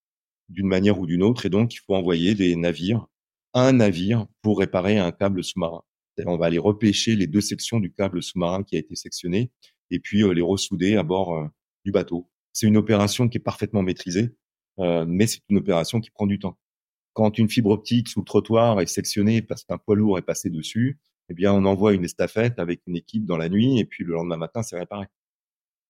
[0.48, 3.06] d'une manière ou d'une autre, et donc il faut envoyer des navires,
[3.54, 5.82] un navire pour réparer un câble sous-marin.
[6.24, 9.50] On va aller repêcher les deux sections du câble sous-marin qui a été sectionné,
[9.90, 11.50] et puis les ressouder à bord
[11.84, 12.30] du bateau.
[12.52, 14.36] C'est une opération qui est parfaitement maîtrisée,
[14.78, 16.58] mais c'est une opération qui prend du temps.
[17.12, 20.48] Quand une fibre optique sous le trottoir est sectionnée parce qu'un poids lourd est passé
[20.48, 24.04] dessus, eh bien, on envoie une estafette avec une équipe dans la nuit et puis
[24.04, 25.06] le lendemain matin, c'est réparé.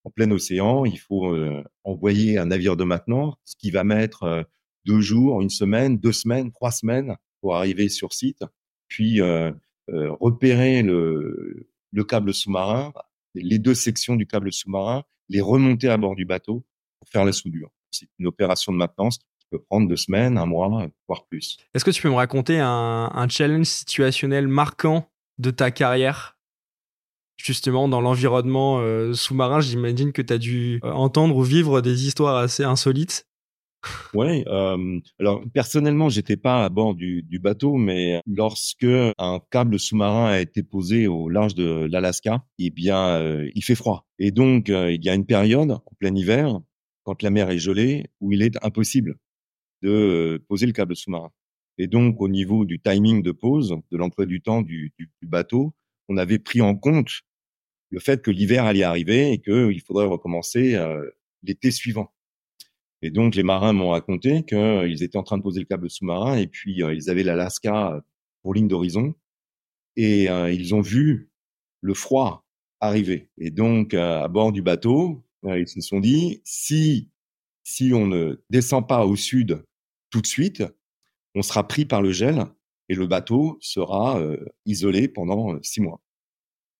[0.04, 4.22] En plein océan, il faut euh, envoyer un navire de maintenance, ce qui va mettre
[4.22, 4.42] euh,
[4.84, 8.44] deux jours, une semaine, deux semaines, trois semaines pour arriver sur site,
[8.88, 9.50] puis euh,
[9.88, 12.92] repérer le, le câble sous-marin,
[13.34, 16.64] les deux sections du câble sous-marin, les remonter à bord du bateau
[17.00, 17.70] pour faire la soudure.
[17.90, 21.56] C'est une opération de maintenance qui peut prendre deux semaines, un mois, voire plus.
[21.74, 26.36] Est-ce que tu peux me raconter un, un challenge situationnel marquant de ta carrière
[27.36, 29.60] justement dans l'environnement euh, sous-marin?
[29.60, 33.26] J'imagine que tu as dû euh, entendre ou vivre des histoires assez insolites.
[34.14, 38.86] Oui, euh, alors personnellement, j'étais pas à bord du, bateau, mais lorsque
[39.18, 43.22] un câble sous-marin a été posé au large de l'Alaska, eh bien,
[43.54, 44.08] il fait froid.
[44.18, 46.58] Et donc, il y a une période en plein hiver,
[47.04, 49.18] quand la mer est gelée, où il est impossible
[49.82, 51.30] de poser le câble sous-marin.
[51.78, 55.74] Et donc, au niveau du timing de pause, de l'emploi du temps du, bateau,
[56.08, 57.10] on avait pris en compte
[57.90, 61.08] le fait que l'hiver allait arriver et qu'il faudrait recommencer euh,
[61.42, 62.12] l'été suivant.
[63.02, 66.36] Et donc, les marins m'ont raconté qu'ils étaient en train de poser le câble sous-marin
[66.36, 68.02] et puis euh, ils avaient l'Alaska
[68.42, 69.14] pour ligne d'horizon
[69.96, 71.30] et euh, ils ont vu
[71.82, 72.46] le froid
[72.80, 73.28] arriver.
[73.38, 77.10] Et donc, à bord du bateau, ils se sont dit, si,
[77.64, 79.62] si on ne descend pas au sud
[80.10, 80.64] tout de suite,
[81.36, 82.46] on sera pris par le gel
[82.88, 86.02] et le bateau sera euh, isolé pendant euh, six mois.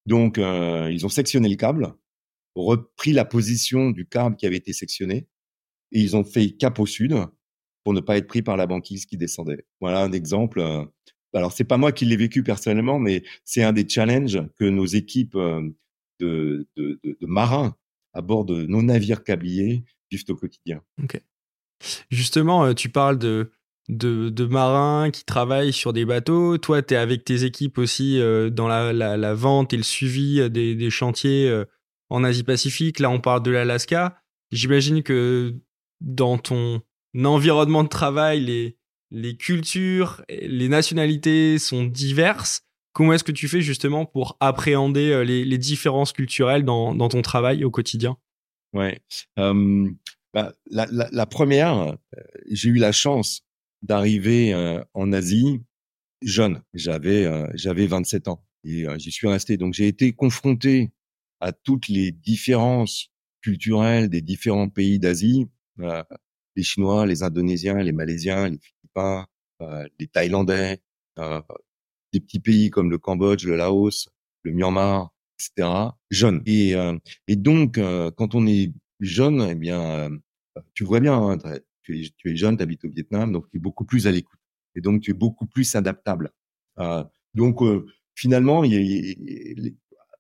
[0.07, 1.93] Donc, euh, ils ont sectionné le câble,
[2.55, 5.29] repris la position du câble qui avait été sectionné,
[5.93, 7.15] et ils ont fait cap au sud
[7.85, 9.67] pour ne pas être pris par la banquise qui descendait.
[9.81, 10.61] Voilà un exemple.
[11.35, 14.87] Alors, c'est pas moi qui l'ai vécu personnellement, mais c'est un des challenges que nos
[14.87, 15.37] équipes
[16.19, 16.67] de,
[17.21, 17.77] marins
[18.15, 20.83] à bord de nos navires câbliers vivent au quotidien.
[21.03, 21.21] Ok.
[22.11, 23.51] Justement, tu parles de,
[23.89, 26.59] de, marins qui travaillent sur des bateaux.
[26.59, 30.91] Toi, tu es avec tes équipes aussi euh, dans la, vente et le suivi des,
[30.91, 31.65] chantiers euh,
[32.11, 32.99] en Asie-Pacifique.
[32.99, 34.21] Là, on parle de l'Alaska.
[34.51, 35.55] J'imagine que
[36.01, 36.83] dans ton
[37.25, 38.77] environnement de travail,
[39.11, 42.63] les, cultures, les nationalités sont diverses.
[42.93, 47.65] Comment est-ce que tu fais justement pour appréhender euh, les, différences culturelles dans, ton travail
[47.65, 48.17] au quotidien?
[48.73, 49.01] Ouais.
[49.37, 51.97] Bah, la, première,
[52.51, 53.46] j'ai eu la chance
[53.83, 55.61] d'arriver euh, en Asie
[56.23, 56.63] jeune.
[56.75, 59.57] J'avais euh, j'avais 27 ans et j'y suis resté.
[59.57, 60.93] Donc j'ai été confronté
[61.41, 63.11] à toutes les différences
[63.43, 65.47] culturelles des différents pays d'Asie,
[65.79, 69.27] les Chinois, les Indonésiens, les Malaisiens, les Philippins,
[70.01, 70.81] les Thaïlandais,
[72.13, 74.09] des petits pays comme le Cambodge, le Laos,
[74.43, 75.69] le Myanmar, etc.
[76.11, 76.43] Jeunes.
[76.47, 76.75] Et,
[77.29, 77.79] et donc,
[78.17, 80.11] quand on est jeune, eh bien,
[80.75, 81.39] tu vois bien, hein,
[81.87, 84.11] tu, es, tu es jeune, tu habites au Vietnam, donc tu es beaucoup plus à
[84.11, 84.41] l'écoute.
[84.75, 86.31] Et donc, tu es beaucoup plus adaptable.
[87.35, 87.61] donc,
[88.15, 89.71] finalement, il y a,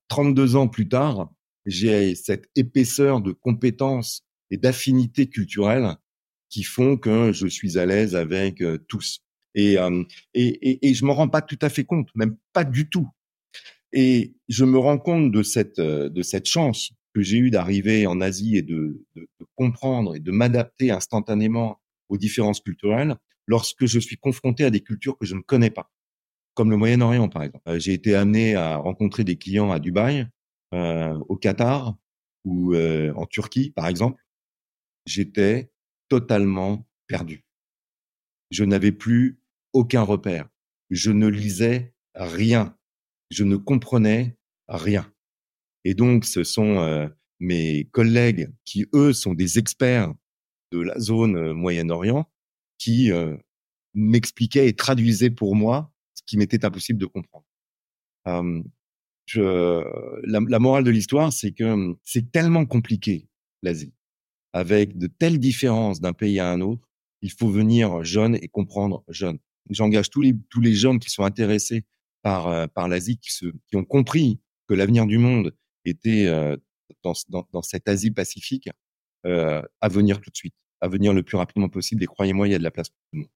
[0.08, 1.30] 32 ans plus tard,
[1.66, 5.96] j'ai cette épaisseur de compétences et d'affinités culturelles
[6.48, 9.20] qui font que je suis à l'aise avec euh, tous.
[9.54, 12.62] Et, euh, et, et, et, je me rends pas tout à fait compte, même pas
[12.62, 13.08] du tout.
[13.92, 18.06] Et je me rends compte de cette, euh, de cette chance que j'ai eue d'arriver
[18.06, 19.02] en Asie et de
[19.54, 25.16] comprendre et de m'adapter instantanément aux différences culturelles lorsque je suis confronté à des cultures
[25.16, 25.90] que je ne connais pas
[26.56, 27.68] comme le Moyen-Orient par exemple.
[27.68, 30.26] Euh, j'ai été amené à rencontrer des clients à Dubaï,
[30.74, 31.94] euh, au Qatar
[32.44, 34.24] ou euh, en Turquie par exemple.
[35.04, 35.70] J'étais
[36.08, 37.44] totalement perdu.
[38.50, 39.38] Je n'avais plus
[39.72, 40.48] aucun repère.
[40.90, 42.76] Je ne lisais rien.
[43.30, 44.36] Je ne comprenais
[44.68, 45.12] rien.
[45.88, 47.06] Et donc, ce sont euh,
[47.38, 50.12] mes collègues qui, eux, sont des experts
[50.72, 52.28] de la zone Moyen-Orient,
[52.76, 53.12] qui
[53.94, 55.92] m'expliquaient et traduisaient pour moi
[56.26, 57.46] qui m'était impossible de comprendre.
[59.26, 59.84] je,
[60.24, 63.28] la, la, morale de l'histoire, c'est que c'est tellement compliqué
[63.62, 63.94] l'Asie,
[64.52, 66.88] avec de telles différences d'un pays à un autre.
[67.22, 69.38] Il faut venir jeune et comprendre jeune.
[69.70, 71.84] J'engage tous les tous les jeunes qui sont intéressés
[72.22, 73.30] par euh, par l'Asie, qui
[73.68, 75.54] qui ont compris que l'avenir du monde
[75.88, 76.56] était euh,
[77.02, 77.14] dans,
[77.52, 78.68] dans, cette Asie pacifique,
[79.26, 82.02] euh, à venir tout de suite, à venir le plus rapidement possible.
[82.02, 83.30] Et croyez-moi, il y a de la place pour tout le monde.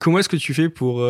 [0.00, 1.04] Comment est-ce que tu fais pour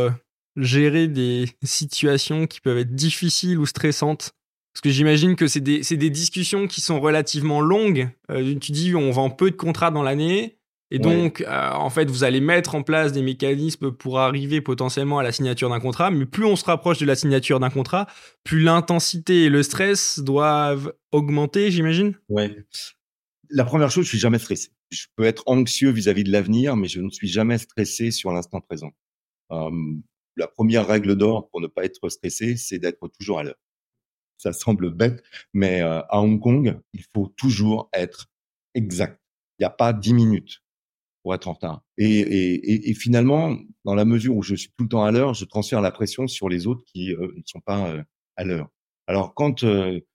[0.56, 4.32] gérer des situations qui peuvent être difficiles ou stressantes?
[4.78, 8.10] Parce que j'imagine que c'est des, des, discussions qui sont relativement longues.
[8.30, 10.57] Euh, tu dis, on vend peu de contrats dans l'année.
[10.90, 15.18] Et donc, euh, en fait, vous allez mettre en place des mécanismes pour arriver potentiellement
[15.18, 16.10] à la signature d'un contrat.
[16.10, 18.06] Mais plus on se rapproche de la signature d'un contrat,
[18.42, 22.18] plus l'intensité et le stress doivent augmenter, j'imagine?
[22.30, 22.56] Ouais.
[23.50, 24.70] La première chose, je suis jamais stressé.
[24.90, 28.60] Je peux être anxieux vis-à-vis de l'avenir, mais je ne suis jamais stressé sur l'instant
[28.62, 28.90] présent.
[29.52, 29.70] Euh,
[30.36, 33.60] la première règle d'or pour ne pas être stressé, c'est d'être toujours à l'heure.
[34.38, 35.22] Ça semble bête,
[35.52, 38.30] mais euh, à Hong Kong, il faut toujours être
[38.74, 39.20] exact.
[39.58, 40.62] Il n'y a pas dix minutes
[41.28, 41.82] pour être en retard.
[41.98, 45.82] Et, finalement, dans la mesure où je suis tout le temps à l'heure, je transfère
[45.82, 48.02] la pression sur les autres qui euh, ne sont pas euh,
[48.36, 48.68] à l'heure.
[49.06, 49.62] Alors quand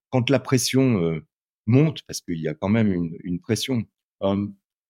[0.09, 1.21] quand la pression
[1.65, 2.91] monte, parce qu'il y a quand même
[3.23, 3.83] une, pression.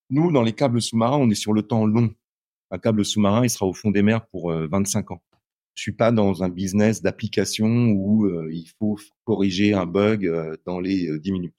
[0.10, 2.14] nous, dans les câbles sous-marins, on est sur le temps long
[2.72, 5.24] un câble sous-marin, il sera au fond des mers pour 25 euh, ans.
[5.76, 10.56] Je suis pas dans un business d'application où euh, il faut corriger un bug euh,
[10.66, 11.56] dans les 10 minutes.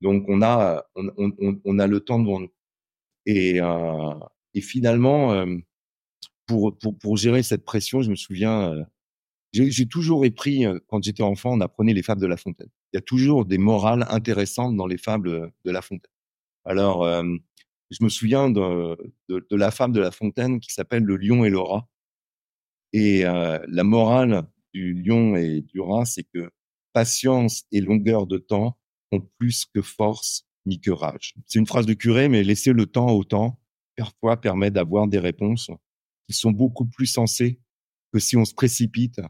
[0.00, 2.50] Donc on a on a le temps devant nous.
[3.26, 3.60] Et,
[4.54, 5.46] et finalement,
[6.46, 8.86] pour, pour, pour gérer cette pression, je me souviens,
[9.52, 12.70] j'ai toujours appris, quand j'étais enfant, on apprenait les fables de La Fontaine.
[12.92, 16.12] Il y a toujours des morales intéressantes dans les fables de La Fontaine.
[16.64, 17.04] Alors,
[17.92, 18.96] je me souviens de,
[19.28, 21.88] de, de, la femme de La Fontaine qui s'appelle Le lion et le rat.
[22.92, 26.50] Et euh, la morale du lion et du rat, c'est que
[26.92, 28.78] patience et longueur de temps
[29.12, 31.34] ont plus que force ni que rage.
[31.46, 33.60] C'est une phrase de curé, mais laisser le temps au temps,
[33.96, 35.70] parfois permet d'avoir des réponses
[36.28, 37.60] qui sont beaucoup plus sensées
[38.12, 39.20] que si on se précipite,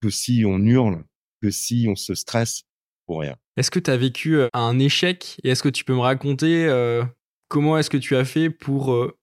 [0.00, 1.04] que si on hurle,
[1.40, 2.64] que si on se stresse
[3.06, 3.36] pour rien.
[3.56, 5.40] Est-ce que tu as vécu euh, un échec?
[5.44, 7.04] Et est-ce que tu peux me raconter euh,
[7.48, 9.16] Comment est-ce que tu as fait pour euh,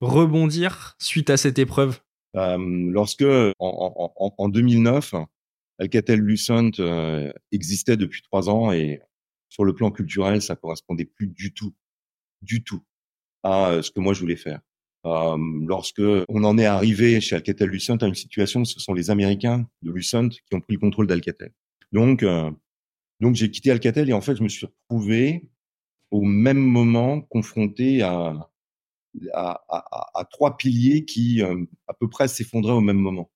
[0.00, 2.00] rebondir suite à cette épreuve?
[2.36, 2.58] Euh,
[2.90, 3.24] Lorsque,
[3.58, 5.14] en, 2009,
[5.78, 6.70] Alcatel-Lucent
[7.50, 9.00] existait depuis trois ans et
[9.54, 11.72] sur le plan culturel, ça correspondait plus du tout,
[12.42, 12.82] du tout
[13.44, 14.60] à ce que moi je voulais faire.
[15.04, 19.92] lorsque on en est arrivé chez Alcatel-Lucent à une situation ce sont les Américains de
[19.92, 21.52] Lucent qui ont pris le contrôle d'Alcatel.
[21.92, 22.24] Donc,
[23.20, 25.50] donc j'ai quitté Alcatel et en fait, je me suis retrouvé
[26.10, 28.50] au même moment confronté à,
[29.32, 33.30] à, trois piliers qui euh, à peu près s'effondraient au même moment.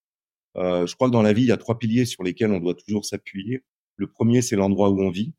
[0.56, 2.60] Euh, je crois que dans la vie, il y a trois piliers sur lesquels on
[2.60, 3.62] doit toujours s'appuyer.
[3.96, 5.34] Le premier, c'est l'endroit où on vit,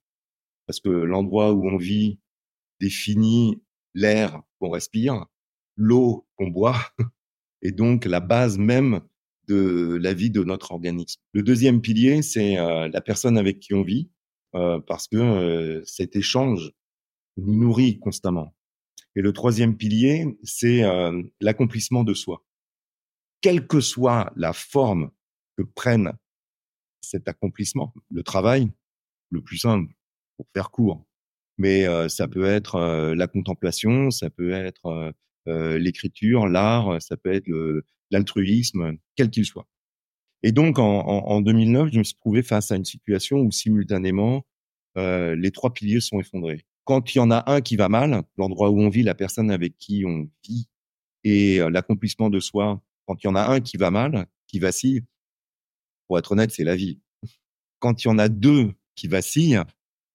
[0.70, 2.20] parce que l'endroit où on vit
[2.80, 3.60] définit
[3.96, 5.26] l'air qu'on respire,
[5.76, 6.78] l'eau qu'on boit,
[7.64, 9.02] et donc la base même
[9.48, 11.20] de la vie de notre organisme.
[11.34, 14.12] Le deuxième pilier, c'est euh, la personne avec qui on vit,
[14.54, 16.72] euh, parce que euh, cet échange
[17.38, 18.56] nous nourrit constamment.
[19.16, 20.84] Et le troisième pilier, c'est
[21.42, 22.46] l'accomplissement de soi.
[23.42, 25.10] Quelle que soit la forme
[25.58, 26.14] que prennent
[27.02, 27.92] cet accomplissement.
[28.12, 28.72] Le travail,
[29.32, 29.92] le plus simple,
[30.40, 31.06] pour faire court.
[31.58, 32.80] Mais ça peut être
[33.14, 35.14] la contemplation, ça peut être
[35.46, 37.50] l'écriture, l'art, ça peut être
[38.12, 39.68] l'altruisme, quel qu'il soit.
[40.42, 44.46] Et donc, en, en, 2009, je me suis trouvé face à une situation où simultanément,
[44.96, 46.66] les trois piliers sont effondrés.
[46.86, 49.52] Quand il y en a un qui va mal, l'endroit où on vit, la personne
[49.52, 50.70] avec qui on vit
[51.26, 55.04] et l'accomplissement de soi, quand il y en a un qui va mal, qui vacille,
[56.08, 57.00] pour être honnête, c'est la vie.
[57.80, 59.64] Quand il y en a deux qui vacillent, il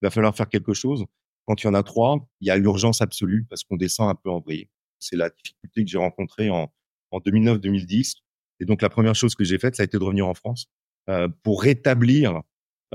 [0.04, 1.04] va falloir faire quelque chose.
[1.46, 4.14] Quand il y en a trois, il y a l'urgence absolue parce qu'on descend un
[4.14, 4.68] peu en vrille.
[4.98, 6.72] C'est la difficulté que j'ai rencontrée en,
[7.10, 8.14] en 2009-2010.
[8.60, 10.66] Et donc, la première chose que j'ai faite, ça a été de revenir en France
[11.08, 12.42] euh, pour rétablir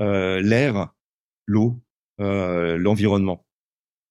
[0.00, 0.94] euh, l'air,
[1.46, 1.82] l'eau,
[2.20, 3.46] euh, l'environnement.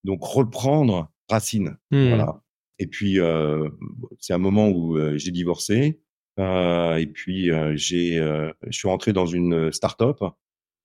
[0.03, 1.77] Donc, reprendre racine.
[1.91, 2.07] Mmh.
[2.09, 2.41] Voilà.
[2.79, 3.17] Et puis,
[4.19, 6.01] c'est un moment où j'ai divorcé.
[6.37, 10.23] Et puis, j'ai, je suis rentré dans une start-up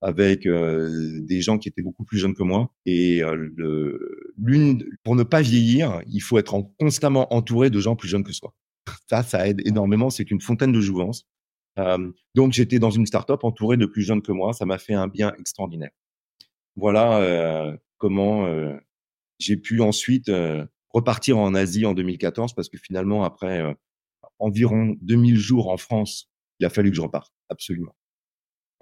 [0.05, 2.71] avec des gens qui étaient beaucoup plus jeunes que moi.
[2.85, 3.23] Et
[4.37, 8.33] l'une, pour ne pas vieillir, il faut être constamment entouré de gens plus jeunes que
[8.33, 8.55] soi.
[9.09, 10.11] Ça, ça aide énormément.
[10.11, 11.27] C'est une fontaine de jouvence.
[12.35, 14.53] donc, j'étais dans une start-up entouré de plus jeunes que moi.
[14.53, 15.91] Ça m'a fait un bien extraordinaire.
[16.77, 18.47] Voilà comment
[19.39, 20.31] j'ai pu ensuite
[20.95, 23.75] repartir en Asie en 2014 parce que finalement, après euh,
[24.39, 27.95] environ 2000 jours en France, il a fallu que je reparte, absolument.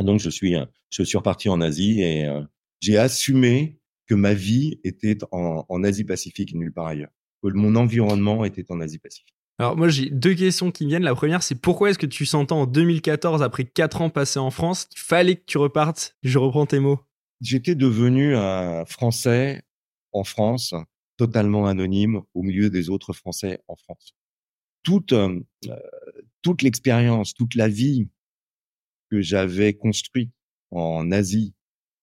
[0.01, 2.43] Donc, je suis, euh, je suis reparti en Asie et euh,
[2.81, 7.11] j'ai assumé que ma vie était en, en Asie-Pacifique et nulle part ailleurs,
[7.43, 9.35] que mon environnement était en Asie-Pacifique.
[9.59, 11.05] Alors moi j'ai deux questions qui viennent.
[11.05, 14.51] La première c'est pourquoi est-ce que tu s'entends en 2014 après quatre ans passés en
[14.51, 16.17] France qu'il fallait que tu repartes?
[16.23, 16.99] Je reprends tes mots.
[17.41, 19.63] J'étais devenu un Français
[20.13, 20.75] en France
[21.17, 24.15] totalement anonyme au milieu des autres Français en France.
[24.83, 25.39] Toute, euh,
[26.43, 28.09] toute l'expérience, toute la vie
[29.13, 30.33] que j'avais construite
[30.71, 31.55] en Asie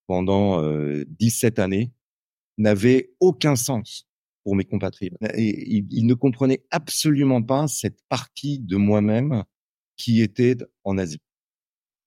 [0.05, 0.61] pendant
[1.07, 1.91] 17 années
[2.59, 4.07] n'avait aucun sens
[4.43, 5.17] pour mes compatriotes.
[5.33, 9.43] Et ils, ne comprenaient absolument pas cette partie de moi-même
[9.97, 11.21] qui était en Asie.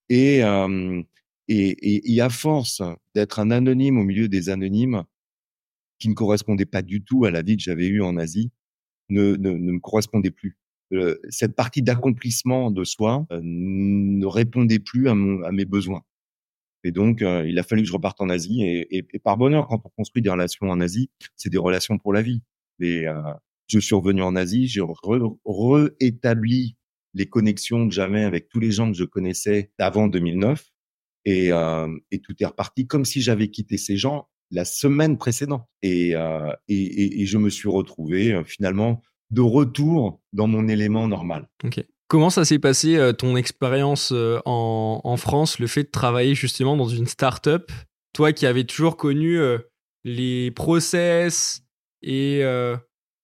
[0.09, 0.39] Et,
[1.49, 2.81] et, et, à force
[3.17, 5.03] d'être un anonyme au milieu des anonymes,
[5.99, 8.53] qui ne correspondait pas du tout à la vie que j'avais eue en Asie,
[9.09, 10.57] ne, ne, ne me correspondait plus.
[10.93, 16.03] Euh, cette partie d'accomplissement de soi euh, ne répondait plus à, mon, à, mes besoins.
[16.85, 18.63] Et donc, euh, il a fallu que je reparte en Asie.
[18.63, 21.99] Et, et, et, par bonheur, quand on construit des relations en Asie, c'est des relations
[21.99, 22.43] pour la vie.
[22.81, 23.05] Et
[23.69, 24.83] je suis revenu en Asie, j'ai
[25.45, 26.77] réétabli
[27.15, 30.69] les connexions que j'avais avec tous les gens que je connaissais avant 2009.
[31.27, 31.51] Et,
[32.11, 35.67] et tout est reparti comme si j'avais quitté ces gens la semaine précédente.
[35.83, 39.03] Et, euh, et, et, je me suis retrouvé euh, finalement
[39.33, 41.49] de retour dans mon élément normal.
[42.09, 44.13] Comment ça s'est passé euh, ton expérience
[44.45, 47.71] en, en, France, le fait de travailler justement dans une start-up?
[48.13, 49.39] Toi qui avais toujours connu
[50.05, 51.63] les process
[52.03, 52.43] et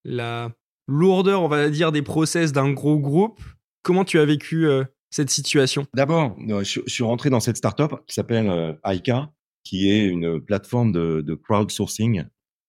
[0.04, 0.50] la
[0.86, 3.38] lourdeur, on va dire, des process d'un gros groupe,
[3.82, 4.66] comment tu as vécu
[5.10, 5.86] cette situation?
[5.92, 9.30] D'abord, je, suis rentré dans cette start-up qui s'appelle Aika,
[9.62, 12.24] qui est une plateforme de, de crowdsourcing,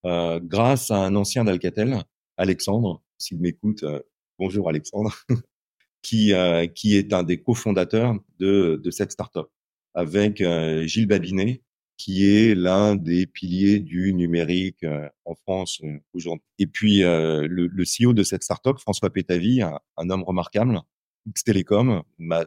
[0.05, 2.03] euh, grâce à un ancien d'Alcatel,
[2.37, 3.99] Alexandre, s'il m'écoute, euh,
[4.39, 5.15] bonjour Alexandre,
[6.01, 9.47] qui, euh, qui est un des cofondateurs de, de cette startup,
[9.93, 11.61] avec euh, Gilles Babinet,
[11.97, 14.85] qui est l'un des piliers du numérique
[15.25, 15.81] en France
[16.13, 16.45] aujourd'hui.
[16.57, 20.79] Et puis le, le, CEO de cette startup, François Pétavy, un, homme remarquable,
[21.25, 22.45] X Telecom m'a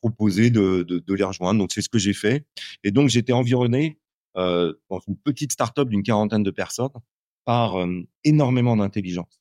[0.00, 1.58] proposé de, de, de, les rejoindre.
[1.58, 2.46] Donc c'est ce que j'ai fait.
[2.84, 3.98] Et donc j'étais environné
[4.36, 6.90] euh, dans une petite start-up d'une quarantaine de personnes
[7.44, 9.40] par euh, énormément d'intelligence,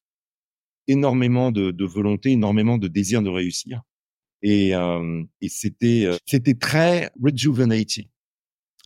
[0.87, 3.81] énormément de, de, volonté, énormément de désir de réussir.
[4.41, 8.07] Et, euh, et c'était euh, c'était très rejuvenating.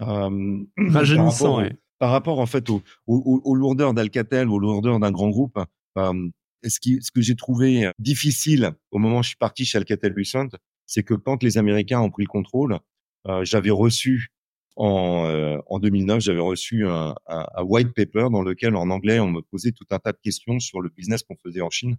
[0.02, 5.12] Euh, Rajeunissant, par, par rapport en fait aux, aux, aux lourdeurs d'Alcatel, aux lourdeurs d'un
[5.12, 5.58] grand groupe.
[5.98, 6.30] Euh,
[6.64, 10.50] ce, qui, ce que j'ai trouvé difficile au moment où je suis parti chez Alcatel-Lucent,
[10.86, 12.80] c'est que quand les Américains ont pris le contrôle,
[13.28, 14.30] euh, j'avais reçu
[14.78, 19.20] en, euh, en 2009, j'avais reçu un, un, un, white paper dans lequel, en anglais,
[19.20, 21.98] on me posait tout un tas de questions sur le business qu'on faisait en Chine.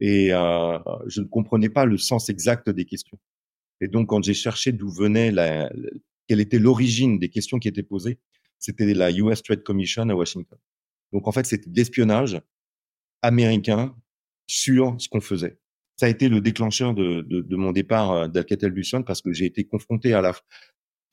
[0.00, 3.18] Et euh, je ne comprenais pas le sens exact des questions.
[3.82, 5.70] Et donc, quand j'ai cherché d'où venait la,
[6.26, 8.18] quelle était l'origine des questions qui étaient posées,
[8.58, 10.58] c'était la US Trade Commission à Washington.
[11.12, 12.40] Donc, en fait, c'était l'espionnage
[13.20, 13.94] américain
[14.46, 15.58] sur ce qu'on faisait.
[15.96, 19.44] Ça a été le déclencheur de, de, de mon départ euh, d'Alcatel-Lucent parce que j'ai
[19.44, 20.32] été confronté à la,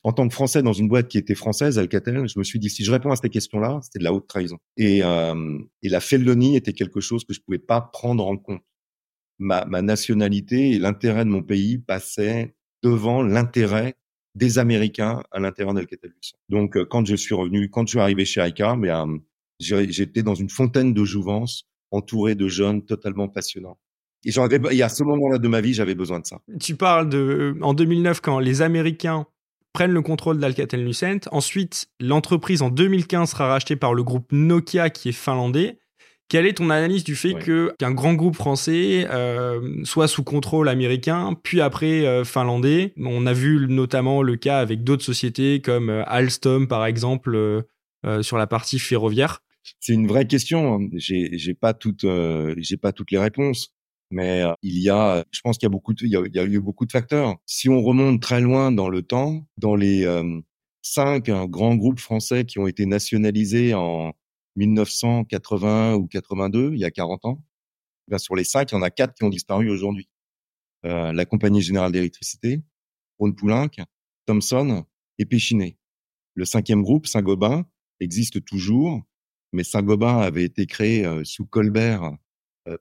[0.04, 2.70] en tant que Français dans une boîte qui était française, Alcatel, je me suis dit
[2.70, 4.58] si je réponds à ces questions-là, c'était de la haute trahison.
[4.76, 8.62] Et, euh, et la fellonie était quelque chose que je pouvais pas prendre en compte.
[9.40, 13.96] Ma, ma nationalité et l'intérêt de mon pays passaient devant l'intérêt
[14.34, 16.36] des Américains à l'intérieur d'Alcatel-Lucent.
[16.48, 19.18] Donc, euh, quand je suis revenu, quand je suis arrivé chez ICA, ben,
[19.58, 23.78] j'étais dans une fontaine de jouvence, entouré de jeunes totalement passionnants.
[24.24, 26.40] Et avais, et à ce moment-là de ma vie, j'avais besoin de ça.
[26.60, 29.26] Tu parles de, en 2009, quand les Américains
[29.72, 31.28] prennent le contrôle d'Alcatel-Lucent.
[31.30, 35.78] Ensuite, l'entreprise en 2015 sera rachetée par le groupe Nokia qui est finlandais.
[36.28, 40.68] Quelle est ton analyse du fait que qu'un grand groupe français euh, soit sous contrôle
[40.68, 42.92] américain, puis après euh, finlandais?
[42.98, 47.64] On a vu notamment le cas avec d'autres sociétés comme euh, Alstom par exemple
[48.20, 49.40] sur la partie ferroviaire.
[49.80, 50.80] C'est une vraie question.
[50.94, 52.06] J'ai j'ai pas toutes
[52.58, 53.74] j'ai pas toutes les réponses,
[54.10, 56.60] mais il y a je pense qu'il y a beaucoup de, il, y a, eu
[56.60, 57.36] beaucoup de facteurs.
[57.46, 60.06] Si on remonte très loin dans le temps, dans les
[60.82, 64.12] cinq grands groupes français qui ont été nationalisés en
[64.56, 67.44] 1980 ou 82, il y a 40 ans,
[68.08, 70.08] ben sur les cinq, il y en a quatre qui ont disparu aujourd'hui.
[70.84, 72.62] Euh, la Compagnie Générale d'Électricité,
[73.18, 73.70] Rhône-Poulenc,
[74.26, 74.84] Thomson
[75.18, 75.76] et Péchinet.
[76.34, 77.66] Le cinquième groupe, Saint-Gobain,
[78.00, 79.02] existe toujours,
[79.52, 82.12] mais Saint-Gobain avait été créé euh, sous Colbert, euh,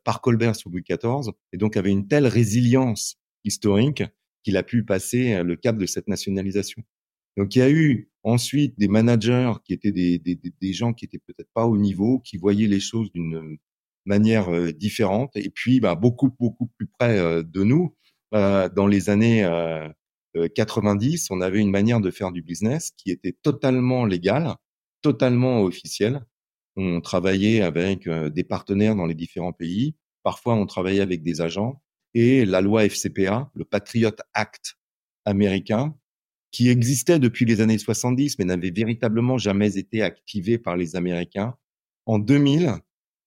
[0.03, 4.03] par Colbert sous Louis XIV, et donc avait une telle résilience historique
[4.43, 6.83] qu'il a pu passer euh, le cap de cette nationalisation.
[7.37, 11.05] Donc il y a eu ensuite des managers qui étaient des, des, des gens qui
[11.05, 13.57] étaient peut-être pas au niveau, qui voyaient les choses d'une
[14.05, 17.95] manière euh, différente, et puis bah, beaucoup beaucoup plus près euh, de nous.
[18.33, 19.47] Euh, dans les années
[20.55, 24.55] 90, on avait une manière de faire du business qui était totalement légale,
[25.01, 26.25] totalement officielle.
[26.77, 29.95] On travaillait avec des partenaires dans les différents pays.
[30.23, 31.81] Parfois, on travaillait avec des agents.
[32.13, 34.77] Et la loi FCPA, le Patriot Act
[35.25, 35.95] américain,
[36.51, 41.55] qui existait depuis les années 70, mais n'avait véritablement jamais été activé par les Américains.
[42.05, 42.75] En 2000,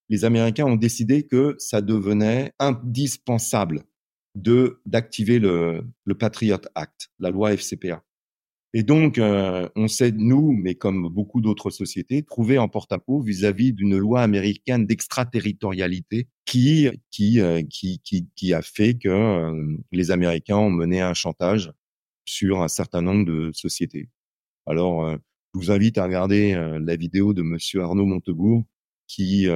[0.08, 3.84] les Américains ont décidé que ça devenait indispensable
[4.34, 8.02] de d'activer le, le Patriot Act, la loi FCPA.
[8.72, 13.72] Et donc, euh, on sait, nous, mais comme beaucoup d'autres sociétés, trouver en porte-à-faux vis-à-vis
[13.72, 20.12] d'une loi américaine d'extraterritorialité qui, qui, euh, qui, qui, qui, a fait que euh, les
[20.12, 21.72] Américains ont mené un chantage
[22.24, 24.08] sur un certain nombre de sociétés.
[24.66, 25.16] Alors, euh,
[25.54, 28.64] je vous invite à regarder euh, la vidéo de Monsieur Arnaud Montebourg,
[29.08, 29.46] qui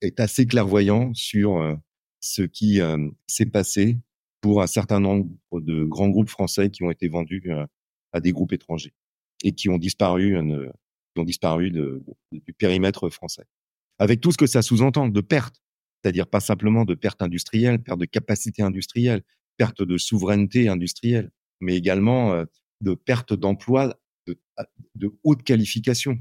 [0.00, 1.78] est assez clairvoyant sur
[2.20, 2.80] ce qui
[3.26, 3.98] s'est passé
[4.40, 7.42] pour un certain nombre de grands groupes français qui ont été vendus
[8.12, 8.92] à des groupes étrangers
[9.44, 10.36] et qui ont disparu,
[11.14, 13.44] qui ont disparu de, du périmètre français.
[13.98, 15.62] Avec tout ce que ça sous-entend de pertes,
[16.02, 19.22] c'est-à-dire pas simplement de pertes industrielles, perte de capacité industrielle,
[19.56, 22.44] perte de souveraineté industrielle, mais également euh,
[22.80, 23.94] de perte d'emploi
[24.26, 24.38] de,
[24.94, 26.18] de, haute qualification.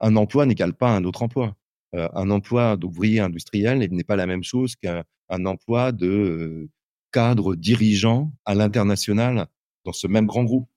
[0.00, 1.56] Un emploi n'égale pas un autre emploi.
[1.94, 6.70] Euh, un emploi d'ouvrier industriel n'est pas la même chose qu'un emploi de euh,
[7.12, 9.46] cadre dirigeant à l'international
[9.84, 10.68] dans ce même grand groupe.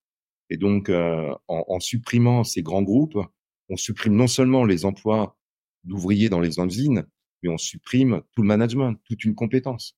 [0.50, 3.20] Et donc, en, en, supprimant ces grands groupes,
[3.70, 5.38] on supprime non seulement les emplois
[5.84, 7.06] d'ouvriers dans les usines,
[7.44, 9.98] mais on supprime tout le management, toute une compétence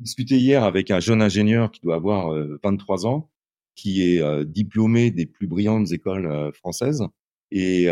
[0.00, 2.30] discuté hier avec un jeune ingénieur qui doit avoir
[2.62, 3.30] 23 euh, ans,
[3.74, 7.04] qui est euh, diplômé des plus brillantes écoles euh, françaises
[7.52, 7.86] et,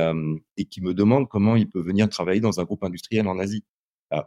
[0.57, 3.65] et qui me demande comment il peut venir travailler dans un groupe industriel en Asie.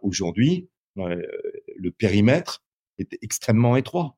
[0.01, 2.63] Aujourd'hui, le périmètre
[2.97, 4.17] est extrêmement étroit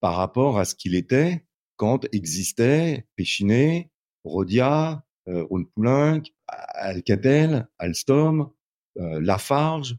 [0.00, 1.44] par rapport à ce qu'il était
[1.82, 3.90] quand existait Péchinet,
[4.24, 5.44] Rodia, euh,
[6.74, 8.50] Alcatel, Alstom,
[8.96, 9.96] Lafarge,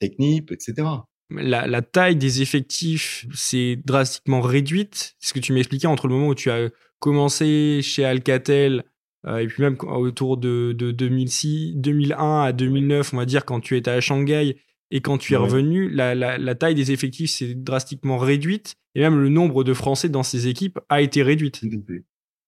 [0.00, 0.84] Technip, etc
[1.30, 5.16] la, taille des effectifs s'est drastiquement réduite.
[5.20, 8.84] Ce que tu m'expliquais entre le moment où tu as commencé chez Alcatel
[9.26, 13.76] euh, et puis même autour de, 2006, 2001 à 2009, on va dire, quand tu
[13.76, 14.56] étais à Shanghai
[14.90, 19.28] et quand tu es revenu, la, taille des effectifs s'est drastiquement réduite et même le
[19.28, 21.60] nombre de Français dans ces équipes a été réduite.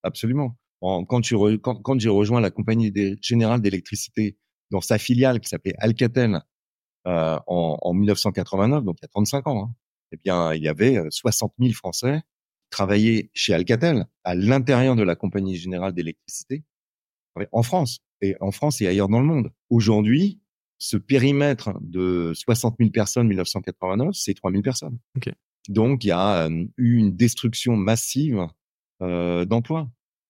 [0.03, 0.57] Absolument.
[0.81, 4.39] quand, quand j'ai rejoint la compagnie générale d'électricité
[4.71, 6.41] dans sa filiale qui s'appelait Alcatel
[7.07, 9.75] euh, en, en, 1989, donc il y a 35 ans, hein,
[10.13, 12.21] eh bien, il y avait 60 euh, 000 Français
[12.65, 16.65] qui travaillaient chez Alcatel, à l'intérieur de la Compagnie Générale d'Électricité,
[17.53, 19.51] en France, et en France et ailleurs dans le monde.
[19.71, 20.41] Aujourd'hui,
[20.81, 24.99] ce périmètre de 60 000 personnes 1989, c'est 3 000 personnes.
[25.17, 25.33] Okay.
[25.69, 28.47] Donc, il y a euh, eu une destruction massive
[29.03, 29.89] euh, d'emplois.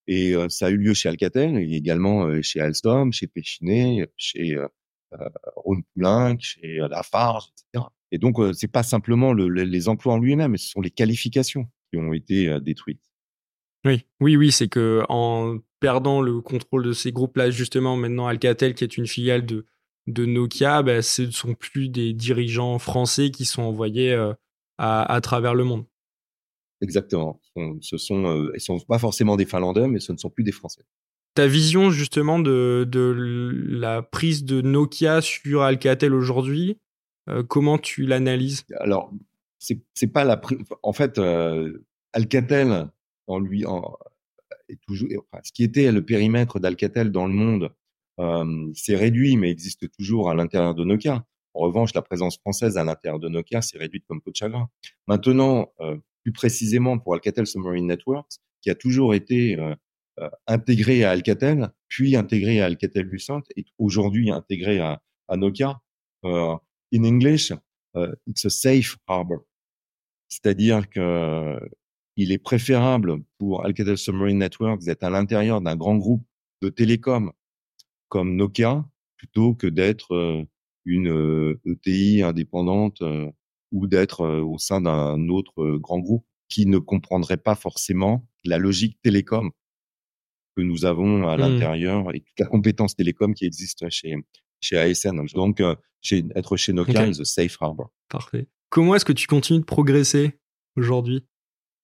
[0.08, 4.58] Et euh, ça a eu lieu chez Alcatel, et également chez Alstom, chez Péchinet, chez
[5.54, 7.86] Rhône Poulenc, chez Lafarge, etc.
[8.10, 11.98] Et donc, c'est pas simplement le, les emplois en lui-même, ce sont les qualifications qui
[11.98, 13.04] ont été détruites.
[13.84, 18.74] Oui, oui, oui, c'est que en perdant le contrôle de ces groupes-là, justement, maintenant Alcatel,
[18.74, 19.64] qui est une filiale de,
[20.10, 24.14] de Nokia, ben, ce ne sont plus des dirigeants français qui sont envoyés
[24.78, 25.84] à, à, travers le monde.
[26.80, 27.40] exactement.
[27.80, 30.52] Ce sont, euh, ils sont pas forcément des Finlandais, mais ce ne sont plus des
[30.52, 30.82] Français.
[31.34, 36.78] Ta vision justement de, de la prise de Nokia sur Alcatel aujourd'hui,
[37.28, 38.64] euh, comment tu l'analyses?
[38.78, 39.12] Alors,
[39.58, 40.58] c'est pas la prise.
[40.82, 42.88] En fait, euh, Alcatel
[43.26, 43.96] en lui en,
[44.68, 45.08] est toujours.
[45.30, 47.70] Enfin, ce qui était le périmètre d'Alcatel dans le monde
[48.74, 51.24] s'est réduit, mais existe toujours à l'intérieur de Nokia.
[51.54, 54.68] En revanche, la présence française à l'intérieur de Nokia s'est réduite comme peau de chagrin.
[55.06, 55.72] Maintenant,
[56.22, 59.56] plus précisément pour Alcatel Submarine Networks, qui a toujours été
[60.46, 65.80] intégré à Alcatel, puis intégré à Alcatel Lucent, et aujourd'hui intégré à, à Nokia.
[66.24, 66.56] Euh,
[66.92, 67.52] in English,
[67.94, 69.40] uh, it's a safe harbor.
[70.28, 71.58] C'est-à-dire que
[72.16, 76.24] il est préférable pour Alcatel Submarine Networks d'être à l'intérieur d'un grand groupe
[76.60, 77.32] de télécom
[78.10, 78.84] comme Nokia
[79.16, 80.46] plutôt que d'être
[80.84, 83.02] une ETI indépendante
[83.72, 89.00] ou d'être au sein d'un autre grand groupe qui ne comprendrait pas forcément la logique
[89.02, 89.50] télécom
[90.56, 91.40] que nous avons à mmh.
[91.40, 94.16] l'intérieur et toute la compétence télécom qui existe chez
[94.60, 95.24] chez ASN.
[95.34, 95.62] Donc,
[96.00, 97.90] chez, être chez Nokia is a safe harbor.
[98.08, 98.46] Parfait.
[98.68, 100.38] Comment est-ce que tu continues de progresser
[100.76, 101.26] aujourd'hui?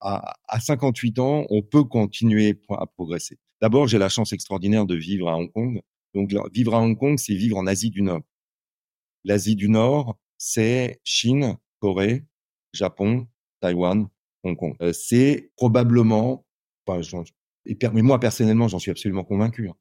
[0.01, 3.39] À, à 58 ans, on peut continuer à progresser.
[3.61, 5.81] D'abord, j'ai la chance extraordinaire de vivre à Hong Kong.
[6.17, 8.23] Donc, vivre à Hong Kong, c'est vivre en Asie du Nord.
[9.25, 12.25] L'Asie du Nord, c'est Chine, Corée,
[12.73, 13.29] Japon,
[13.61, 14.09] Taïwan,
[14.43, 14.75] Hong Kong.
[14.81, 16.47] Euh, c'est probablement,
[16.87, 17.23] enfin,
[17.67, 19.69] et mais moi personnellement, j'en suis absolument convaincu.
[19.69, 19.77] Hein,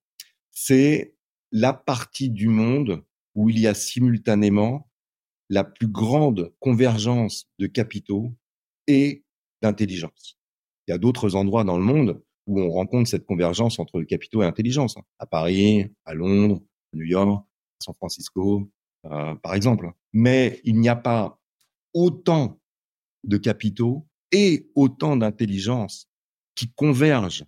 [0.51, 1.15] c'est
[1.53, 3.05] la partie du monde
[3.36, 4.89] où il y a simultanément
[5.49, 8.36] la plus grande convergence de capitaux
[8.88, 9.23] et
[9.61, 10.38] d'intelligence.
[10.88, 14.43] Il y a d'autres endroits dans le monde où on rencontre cette convergence entre capitaux
[14.43, 14.97] et intelligence.
[14.97, 15.03] Hein.
[15.19, 16.61] À Paris, à Londres,
[16.93, 17.43] à New York,
[17.79, 18.69] à San Francisco,
[19.05, 19.91] euh, par exemple.
[20.13, 21.39] Mais il n'y a pas
[21.93, 22.59] autant
[23.23, 26.07] de capitaux et autant d'intelligence
[26.55, 27.45] qui convergent.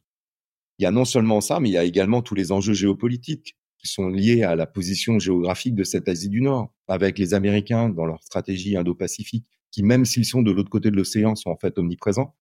[0.79, 3.57] Il y a non seulement ça, mais il y a également tous les enjeux géopolitiques
[3.77, 7.89] qui sont liés à la position géographique de cette Asie du Nord, avec les Américains
[7.89, 11.57] dans leur stratégie indo-pacifique, qui même s'ils sont de l'autre côté de l'océan, sont en
[11.57, 12.35] fait omniprésents.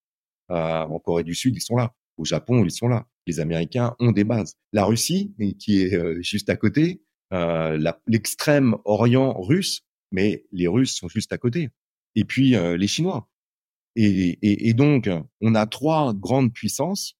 [0.50, 1.92] Euh, en Corée du Sud, ils sont là.
[2.16, 3.06] Au Japon, ils sont là.
[3.26, 4.56] Les Américains ont des bases.
[4.72, 7.02] La Russie, qui est euh, juste à côté,
[7.32, 11.70] euh, l'extrême Orient russe, mais les Russes sont juste à côté.
[12.14, 13.28] Et puis euh, les Chinois.
[13.98, 15.08] Et, donc,
[15.40, 17.16] on a trois grandes puissances,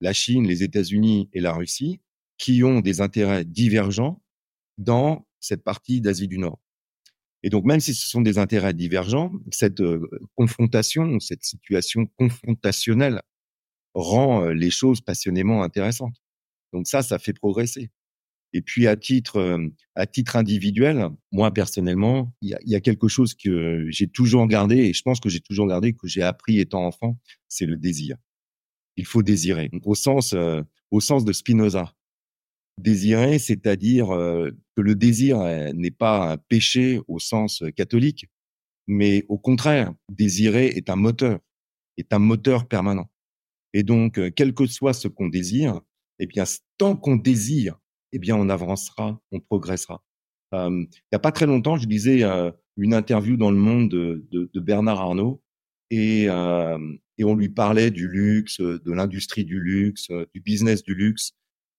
[0.00, 2.00] la Chine, les États-Unis et la Russie,
[2.38, 4.22] qui ont des intérêts divergents
[4.78, 6.60] dans cette partie d'Asie du Nord.
[7.42, 9.82] Et donc, même si ce sont des intérêts divergents, cette
[10.36, 13.20] confrontation, cette situation confrontationnelle
[13.96, 16.16] rend les choses passionnément intéressantes.
[16.72, 17.90] Donc ça, ça fait progresser.
[18.52, 19.58] Et puis à titre
[19.94, 24.92] à titre individuel, moi personnellement, il y a, quelque chose que j'ai toujours gardé et
[24.92, 27.18] je pense que j'ai toujours gardé que j'ai appris étant enfant,
[27.48, 28.16] c'est le désir.
[28.96, 30.34] Il faut désirer au sens
[30.90, 31.92] au sens de Spinoza.
[32.78, 35.38] Désirer, c'est-à-dire que le désir
[35.74, 38.26] n'est pas un péché au sens catholique,
[38.86, 41.40] mais au contraire, désirer est un moteur,
[41.96, 43.08] est un moteur permanent.
[43.76, 45.82] Et donc, quel que soit ce qu'on désire,
[46.18, 46.44] eh bien,
[46.78, 47.78] tant qu'on désire
[48.16, 50.02] eh bien, on avancera, on progressera.
[50.54, 53.90] Euh, il n'y a pas très longtemps, je lisais euh, une interview dans Le Monde
[53.90, 55.42] de, Bernard Arnault
[55.90, 56.78] et, euh,
[57.22, 61.32] on lui parlait du luxe, de l'industrie du luxe, du business du luxe.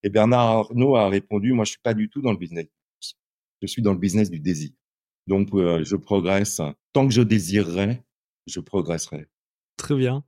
[0.03, 2.71] Et Bernard Arnault a répondu, moi, je suis pas du tout dans le business du
[2.93, 3.15] luxe.
[3.63, 4.69] Je suis dans le business du désir.
[5.25, 6.61] Donc, euh, je progresse.
[6.93, 8.03] Tant que je désirerai,
[8.45, 9.27] je progresserai.
[9.77, 10.23] Très bien.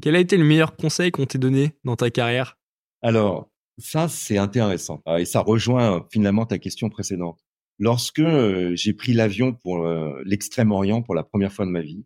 [0.00, 2.58] Quel a été le meilleur conseil qu'on t'ait donné dans ta carrière?
[3.02, 5.02] Alors, ça, c'est intéressant.
[5.06, 7.44] Ah, et ça rejoint euh, finalement ta question précédente.
[7.78, 12.04] Lorsque euh, j'ai pris l'avion pour euh, l'Extrême-Orient pour la première fois de ma vie,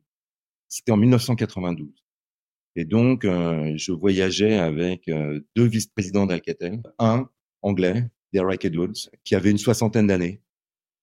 [0.68, 1.88] c'était en 1992.
[2.78, 6.82] Et donc, je voyageais avec deux vice-présidents d'Alcatel.
[6.98, 7.26] Un,
[7.62, 10.42] anglais, Derek Edwards, qui avait une soixantaine d'années,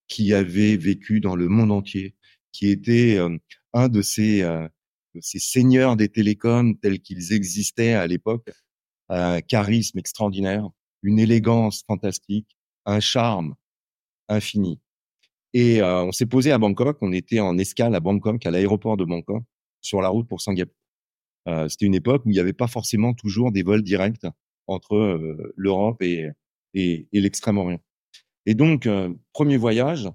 [0.08, 2.16] qui avait vécu dans le monde entier,
[2.52, 3.18] qui était
[3.74, 4.44] un de ces,
[5.22, 8.50] ces seigneurs des télécoms tels qu'ils existaient à l'époque,
[9.10, 10.70] un charisme extraordinaire,
[11.04, 13.56] une élégance fantastique, un charme
[14.30, 14.80] infini.
[15.54, 18.98] Et euh, on s'est posé à Bangkok, on était en escale à Bangkok, à l'aéroport
[18.98, 19.44] de Bangkok,
[19.82, 20.76] sur la route pour Singapour.
[21.48, 24.26] Euh, C'était une époque où il n'y avait pas forcément toujours des vols directs
[24.68, 26.32] entre euh, l'Europe et,
[27.12, 27.82] l'extrême-orient.
[28.46, 28.90] Et donc,
[29.32, 30.10] premier voyage,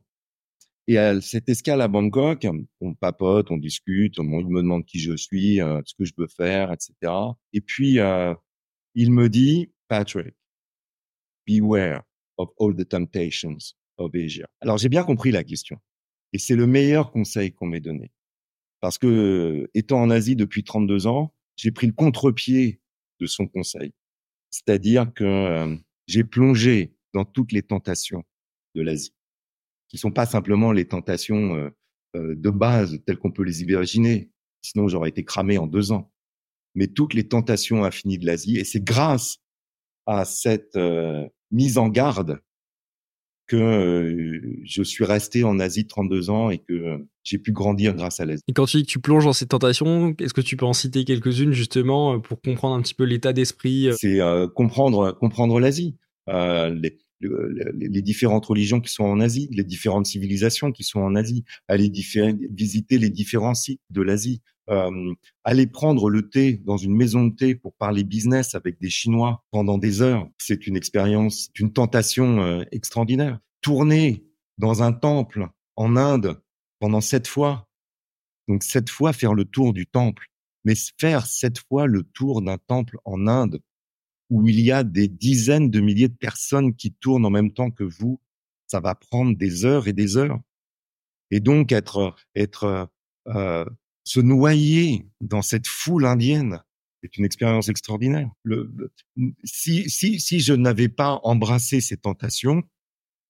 [0.88, 2.44] et à cette escale à Bangkok,
[2.80, 6.26] on papote, on discute, il me demande qui je suis, euh, ce que je veux
[6.26, 7.12] faire, etc.
[7.52, 7.98] Et puis,
[8.94, 10.34] il me dit, Patrick,
[11.46, 12.02] beware
[12.36, 14.46] of all the temptations of Asia.
[14.60, 15.78] Alors j'ai bien compris la question.
[16.32, 18.12] Et c'est le meilleur conseil qu'on m'ait donné.
[18.80, 22.80] Parce que, étant en Asie depuis 32 ans, j'ai pris le contre-pied
[23.18, 23.92] de son conseil.
[24.50, 25.76] C'est-à-dire que euh,
[26.06, 28.24] j'ai plongé dans toutes les tentations
[28.74, 29.14] de l'Asie,
[29.88, 31.70] qui sont pas simplement les tentations euh,
[32.16, 34.30] euh, de base telles qu'on peut les imaginer.
[34.62, 36.12] Sinon, j'aurais été cramé en deux ans.
[36.74, 39.38] Mais toutes les tentations infinies de l'Asie, et c'est grâce
[40.06, 40.78] à cette
[41.50, 42.40] mise en garde
[43.46, 48.26] que je suis resté en Asie 32 ans et que j'ai pu grandir grâce à
[48.26, 48.42] l'Asie.
[48.48, 50.74] Et quand tu dis que tu plonges dans ces tentations, est-ce que tu peux en
[50.74, 54.20] citer quelques-unes justement pour comprendre un petit peu l'état d'esprit C'est
[54.54, 55.96] comprendre comprendre l'Asie,
[56.28, 61.14] euh, les, les, différentes religions qui sont en Asie, les différentes civilisations qui sont en
[61.14, 65.14] Asie, aller visiter les différents sites de l'Asie, euh,
[65.44, 69.44] aller prendre le thé dans une maison de thé pour parler business avec des Chinois
[69.50, 73.38] pendant des heures, c'est une expérience, une tentation euh, extraordinaire.
[73.62, 74.24] Tourner
[74.58, 76.40] dans un temple en Inde
[76.80, 77.66] pendant sept fois,
[78.46, 80.26] donc sept fois faire le tour du temple,
[80.64, 83.60] mais faire sept fois le tour d'un temple en Inde
[84.30, 87.70] où il y a des dizaines de milliers de personnes qui tournent en même temps
[87.70, 88.20] que vous,
[88.66, 90.38] ça va prendre des heures et des heures.
[91.30, 92.88] Et donc être être
[93.28, 93.64] euh,
[94.04, 96.62] se noyer dans cette foule indienne
[97.02, 98.30] est une expérience extraordinaire.
[99.44, 102.62] Si, si, si je n'avais pas embrassé ces tentations,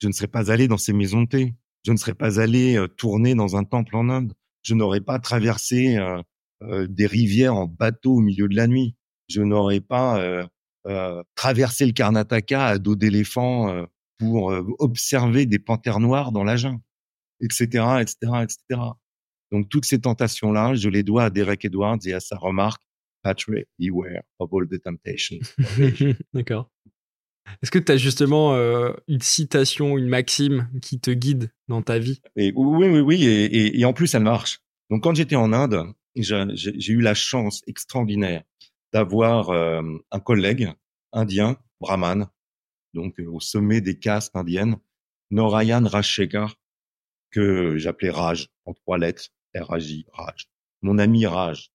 [0.00, 1.54] je ne serais pas allé dans ces maisons de thé.
[1.84, 4.34] Je ne serais pas allé euh, tourner dans un temple en Inde.
[4.62, 6.22] Je n'aurais pas traversé euh,
[6.62, 8.94] euh, des rivières en bateau au milieu de la nuit.
[9.28, 10.48] Je n'aurais pas
[11.34, 13.86] traversé le Karnataka à dos d'éléphant
[14.18, 16.80] pour observer des panthères noires dans la jungle,
[17.40, 17.64] etc.,
[18.00, 18.80] etc., etc.
[19.52, 22.82] Donc toutes ces tentations-là, je les dois à Derek Edwards et à sa remarque
[23.22, 25.38] Patrick, beware of all the temptations.
[26.34, 26.70] D'accord.
[27.62, 31.98] Est-ce que tu as justement euh, une citation, une maxime qui te guide dans ta
[31.98, 32.20] vie?
[32.36, 33.24] Et, Oui, oui, oui.
[33.24, 34.60] Et, et, en plus, elle marche.
[34.90, 35.84] Donc quand j'étais en Inde,
[36.14, 38.42] j'ai eu la chance extraordinaire
[38.92, 40.72] d'avoir euh, un collègue
[41.12, 42.28] indien, brahman,
[42.94, 44.76] donc euh, au sommet des castes indiennes,
[45.30, 46.56] Narayan Rajshekar,
[47.30, 50.48] que j'appelais Raj en trois lettres, R-A-J, Raj,
[50.82, 51.70] mon ami Raj.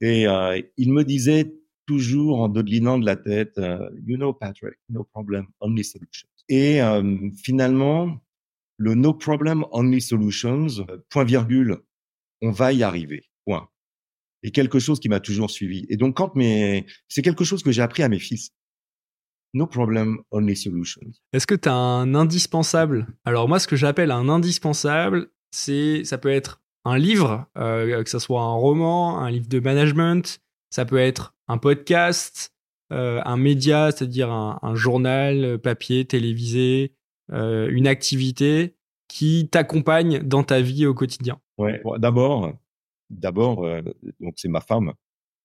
[0.00, 1.54] Et euh, il me disait
[1.86, 6.28] toujours en dodelinant de la tête, euh, you know Patrick, no problem, only solutions.
[6.48, 8.20] Et euh, finalement,
[8.76, 10.66] le no problem, only solutions,
[11.08, 11.78] point virgule,
[12.42, 13.68] on va y arriver, point.
[14.42, 15.86] Et quelque chose qui m'a toujours suivi.
[15.88, 18.50] Et donc quand mes, c'est quelque chose que j'ai appris à mes fils.
[19.54, 21.00] No problem, only solutions.
[21.32, 23.06] Est-ce que tu as un indispensable?
[23.24, 28.10] Alors moi, ce que j'appelle un indispensable, c'est, ça peut être un livre, euh, que
[28.10, 32.52] ce soit un roman, un livre de management, ça peut être un podcast,
[32.92, 36.92] euh, un média, c'est-à-dire un, journal, euh, papier, télévisé,
[37.32, 38.76] une activité
[39.08, 41.40] qui t'accompagne dans ta vie au quotidien.
[41.58, 42.52] Ouais, d'abord,
[43.10, 43.66] d'abord,
[44.20, 44.92] donc c'est ma femme.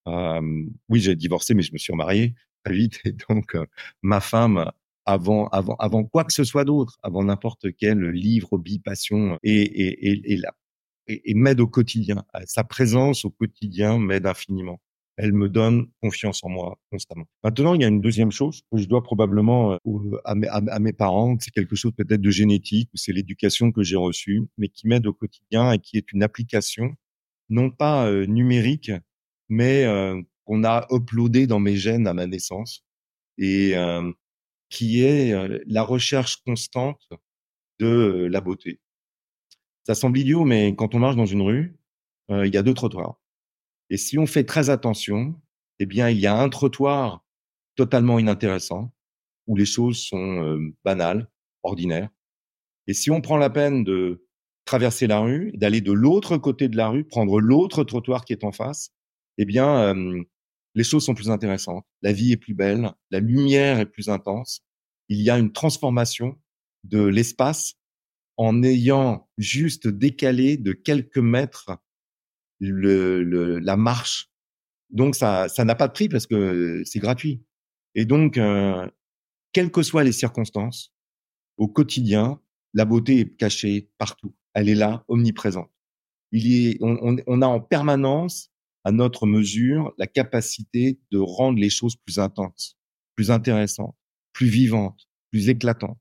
[0.08, 3.58] oui, j'ai divorcé, mais je me suis remarié très vite, et donc
[4.02, 4.72] ma femme
[5.06, 9.62] avant, avant, avant quoi que ce soit d'autre, avant n'importe quel livre, hobby, passion, et,
[9.62, 10.42] et, et, et
[11.08, 12.24] et, m'aide au quotidien.
[12.36, 14.80] Euh, sa présence au quotidien m'aide infiniment.
[15.18, 17.26] Elle me donne confiance en moi constamment.
[17.44, 20.80] Maintenant, il y a une deuxième chose que je dois probablement euh, à, mes, à,
[20.80, 21.36] mes parents.
[21.40, 25.06] C'est quelque chose peut-être de génétique ou c'est l'éducation que j'ai reçue, mais qui m'aide
[25.08, 26.96] au quotidien et qui est une application
[27.52, 28.92] non pas numérique,
[29.50, 29.86] mais
[30.46, 32.84] qu'on a uploadé dans mes gènes à ma naissance
[33.38, 33.76] et
[34.70, 35.36] qui est
[35.68, 37.08] la recherche constante
[37.80, 38.80] de la beauté.
[39.86, 41.78] Ça semble idiot, mais quand on marche dans une rue,
[42.30, 43.20] il y a deux trottoirs.
[43.90, 45.40] Et si on fait très attention,
[45.80, 47.26] eh bien, il y a un trottoir
[47.76, 48.94] totalement inintéressant,
[49.48, 51.30] où les choses sont banales,
[51.64, 52.10] ordinaires.
[52.88, 54.26] Et si on prend la peine de
[54.66, 58.44] traverser la rue, d'aller de l'autre côté de la rue, prendre l'autre trottoir qui est
[58.44, 58.92] en face,
[59.38, 60.24] eh bien, euh,
[60.76, 61.86] les choses sont plus intéressantes.
[62.02, 64.62] La vie est plus belle, la lumière est plus intense.
[65.10, 66.40] Il y a une transformation
[66.84, 67.76] de l'espace
[68.38, 71.72] en ayant juste décalé de quelques mètres
[72.60, 74.32] le, la marche.
[74.90, 77.44] Donc ça, ça n'a pas de prix parce que c'est gratuit.
[77.96, 78.88] Et donc, euh,
[79.54, 80.94] quelles que soient les circonstances,
[81.58, 82.40] au quotidien,
[82.74, 84.34] la beauté est cachée partout.
[84.54, 85.72] Elle est là, omniprésente.
[86.32, 88.52] Il est, on, on a en permanence,
[88.84, 92.78] à notre mesure, la capacité de rendre les choses plus intenses,
[93.16, 93.96] plus intéressantes,
[94.34, 96.00] plus vivantes, plus éclatantes.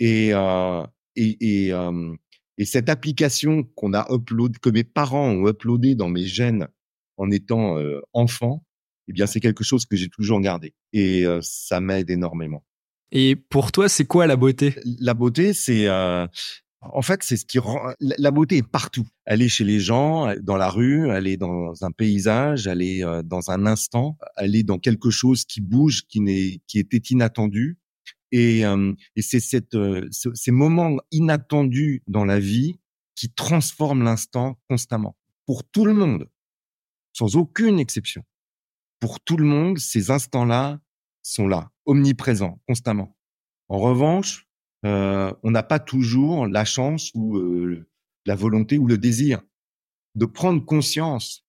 [0.00, 0.84] Et, euh,
[1.16, 6.68] et, et, cette application qu'on a upload, que mes parents ont uploadé dans mes gènes
[7.16, 7.76] en étant
[8.12, 8.64] enfant,
[9.08, 10.74] eh bien, c'est quelque chose que j'ai toujours gardé.
[10.92, 12.64] Et ça m'aide énormément.
[13.10, 14.74] Et pour toi, c'est quoi la beauté?
[15.00, 15.88] La beauté, c'est
[16.80, 19.06] En fait, c'est ce qui rend la beauté est partout.
[19.24, 23.04] Elle est chez les gens, dans la rue, elle est dans un paysage, elle est
[23.04, 27.02] euh, dans un instant, elle est dans quelque chose qui bouge, qui n'est, qui était
[27.10, 27.78] inattendu.
[28.30, 32.78] Et, euh, et c'est cette, euh, ces moments inattendus dans la vie
[33.16, 35.16] qui transforment l'instant constamment
[35.46, 36.28] pour tout le monde,
[37.12, 38.22] sans aucune exception.
[39.00, 40.80] Pour tout le monde, ces instants-là
[41.22, 43.16] sont là, omniprésents, constamment.
[43.68, 44.47] En revanche,
[44.84, 47.88] euh, on n'a pas toujours la chance ou euh,
[48.26, 49.40] la volonté ou le désir
[50.14, 51.44] de prendre conscience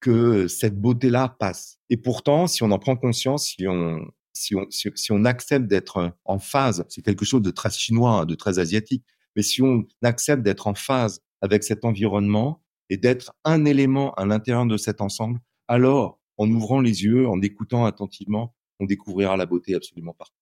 [0.00, 1.78] que cette beauté-là passe.
[1.90, 6.12] Et pourtant, si on en prend conscience, si on, si on, si, on accepte d'être
[6.24, 9.04] en phase, c'est quelque chose de très chinois, hein, de très asiatique,
[9.36, 14.26] mais si on accepte d'être en phase avec cet environnement et d'être un élément à
[14.26, 19.46] l'intérieur de cet ensemble, alors, en ouvrant les yeux, en écoutant attentivement, on découvrira la
[19.46, 20.40] beauté absolument partout.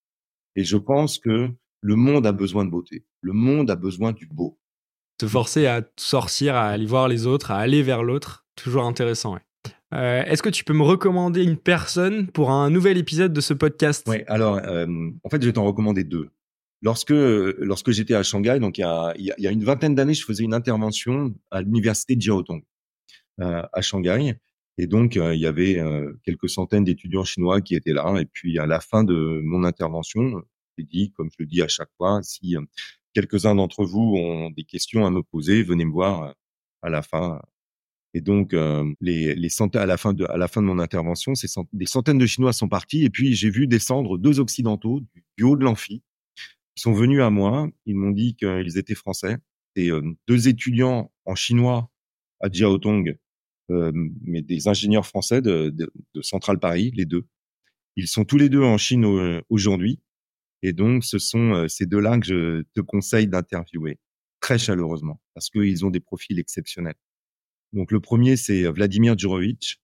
[0.56, 1.50] Et je pense que
[1.80, 3.04] le monde a besoin de beauté.
[3.20, 4.58] Le monde a besoin du beau.
[5.18, 9.38] Te forcer à sortir, à aller voir les autres, à aller vers l'autre, toujours intéressant.
[9.92, 13.54] Euh, est-ce que tu peux me recommander une personne pour un nouvel épisode de ce
[13.54, 14.06] podcast?
[14.08, 14.86] Oui, alors euh,
[15.24, 16.28] en fait, je vais t'en recommander deux.
[16.82, 20.14] Lorsque lorsque j'étais à Shanghai, donc il y a, il y a une vingtaine d'années,
[20.14, 22.62] je faisais une intervention à l'université de Jiaotong
[23.42, 24.38] euh, à Shanghai,
[24.78, 25.78] et donc il y avait
[26.24, 28.14] quelques centaines d'étudiants chinois qui étaient là.
[28.18, 30.42] Et puis à la fin de mon intervention,
[30.78, 32.62] dit, comme je le dis à chaque fois, si euh,
[33.14, 36.32] quelques-uns d'entre vous ont des questions à me poser, venez me voir euh,
[36.82, 37.40] à la fin.
[38.12, 41.32] Et donc, euh, les, centaines, à la fin de, mon intervention,
[41.72, 43.04] des centaines de Chinois sont partis.
[43.04, 45.00] Et puis, j'ai vu descendre deux Occidentaux
[45.36, 46.02] du, haut de l'amphi.
[46.76, 47.68] Ils sont venus à moi.
[47.86, 49.36] Ils m'ont dit qu'ils étaient français.
[49.76, 49.90] Et
[50.26, 51.88] deux étudiants en chinois
[52.40, 53.16] à Jiaotong,
[53.68, 57.28] mais des ingénieurs français de, de, de Central Paris, les deux.
[57.96, 59.04] Ils sont tous les deux en Chine
[59.48, 60.00] aujourd'hui.
[60.62, 63.98] Et donc, ce sont euh, ces deux-là que je te conseille d'interviewer
[64.40, 66.96] très chaleureusement parce qu'ils ont des profils exceptionnels.
[67.72, 69.80] Donc, le premier, c'est euh, Vladimir Djurovic,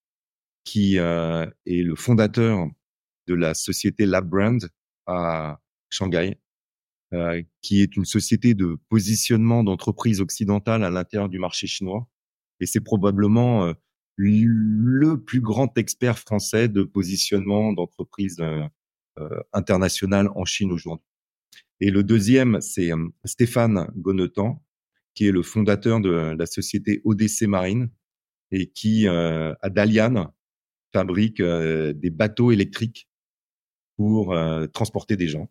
[0.64, 2.66] qui euh, est le fondateur
[3.28, 4.68] de la société Lab Brand
[5.06, 5.60] à
[5.90, 6.38] Shanghai,
[7.14, 12.08] euh, qui est une société de positionnement d'entreprises occidentales à l'intérieur du marché chinois.
[12.58, 13.72] Et c'est probablement
[14.16, 18.38] le plus grand expert français de positionnement d'entreprises
[19.18, 21.06] euh, international en Chine aujourd'hui.
[21.80, 24.62] Et le deuxième, c'est euh, Stéphane Gonetan,
[25.14, 27.90] qui est le fondateur de la société ODC Marine
[28.50, 30.34] et qui, euh, à Dalian,
[30.92, 33.08] fabrique des bateaux électriques
[33.96, 34.34] pour
[34.72, 35.50] transporter des gens.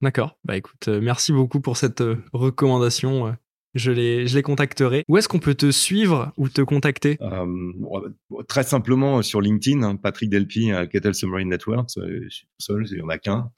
[0.00, 0.38] D'accord.
[0.44, 2.02] Bah écoute, merci beaucoup pour cette
[2.32, 3.36] recommandation
[3.74, 5.04] je les, je les contacterai.
[5.08, 7.18] Où est-ce qu'on peut te suivre ou te contacter?
[7.20, 7.46] Euh,
[8.48, 11.96] Très simplement sur LinkedIn, hein, Patrick Delpy à Kettle Submarine Networks.
[11.98, 13.50] Euh, je suis seul, il n'y en a qu'un.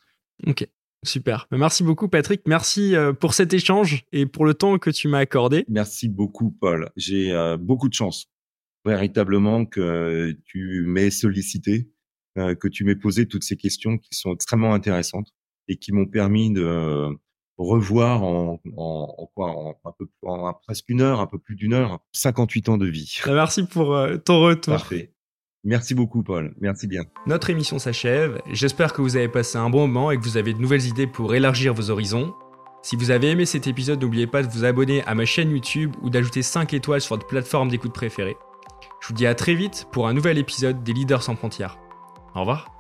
[0.47, 0.67] Ok,
[1.05, 1.47] super.
[1.51, 2.43] Merci beaucoup Patrick.
[2.47, 5.65] Merci euh, pour cet échange et pour le temps que tu m'as accordé.
[5.69, 6.91] Merci beaucoup Paul.
[6.97, 8.27] J'ai beaucoup de chance.
[8.87, 11.91] Véritablement que tu m'aies sollicité,
[12.37, 15.35] que tu m'aies posé toutes ces questions qui sont extrêmement intéressantes
[15.69, 17.11] et qui m'ont permis de
[17.65, 18.61] revoir en,
[19.35, 22.79] quoi en un peu en presque une heure, un peu plus d'une heure, 58 ans
[22.79, 23.21] de vie.
[23.27, 24.75] Bah, merci pour euh, ton retour.
[24.75, 25.13] Parfait.
[25.63, 27.03] Merci beaucoup Paul, merci bien.
[27.27, 30.55] Notre émission s'achève, j'espère que vous avez passé un bon moment et que vous avez
[30.55, 32.33] de nouvelles idées pour élargir vos horizons.
[32.83, 35.95] Si vous avez aimé cet épisode, n'oubliez pas de vous abonner à ma chaîne YouTube
[36.01, 38.39] ou d'ajouter 5 étoiles sur votre plateforme d'écoute préférée.
[39.01, 41.79] Je vous dis à très vite pour un nouvel épisode des Leaders sans frontières.
[42.35, 42.80] Au revoir.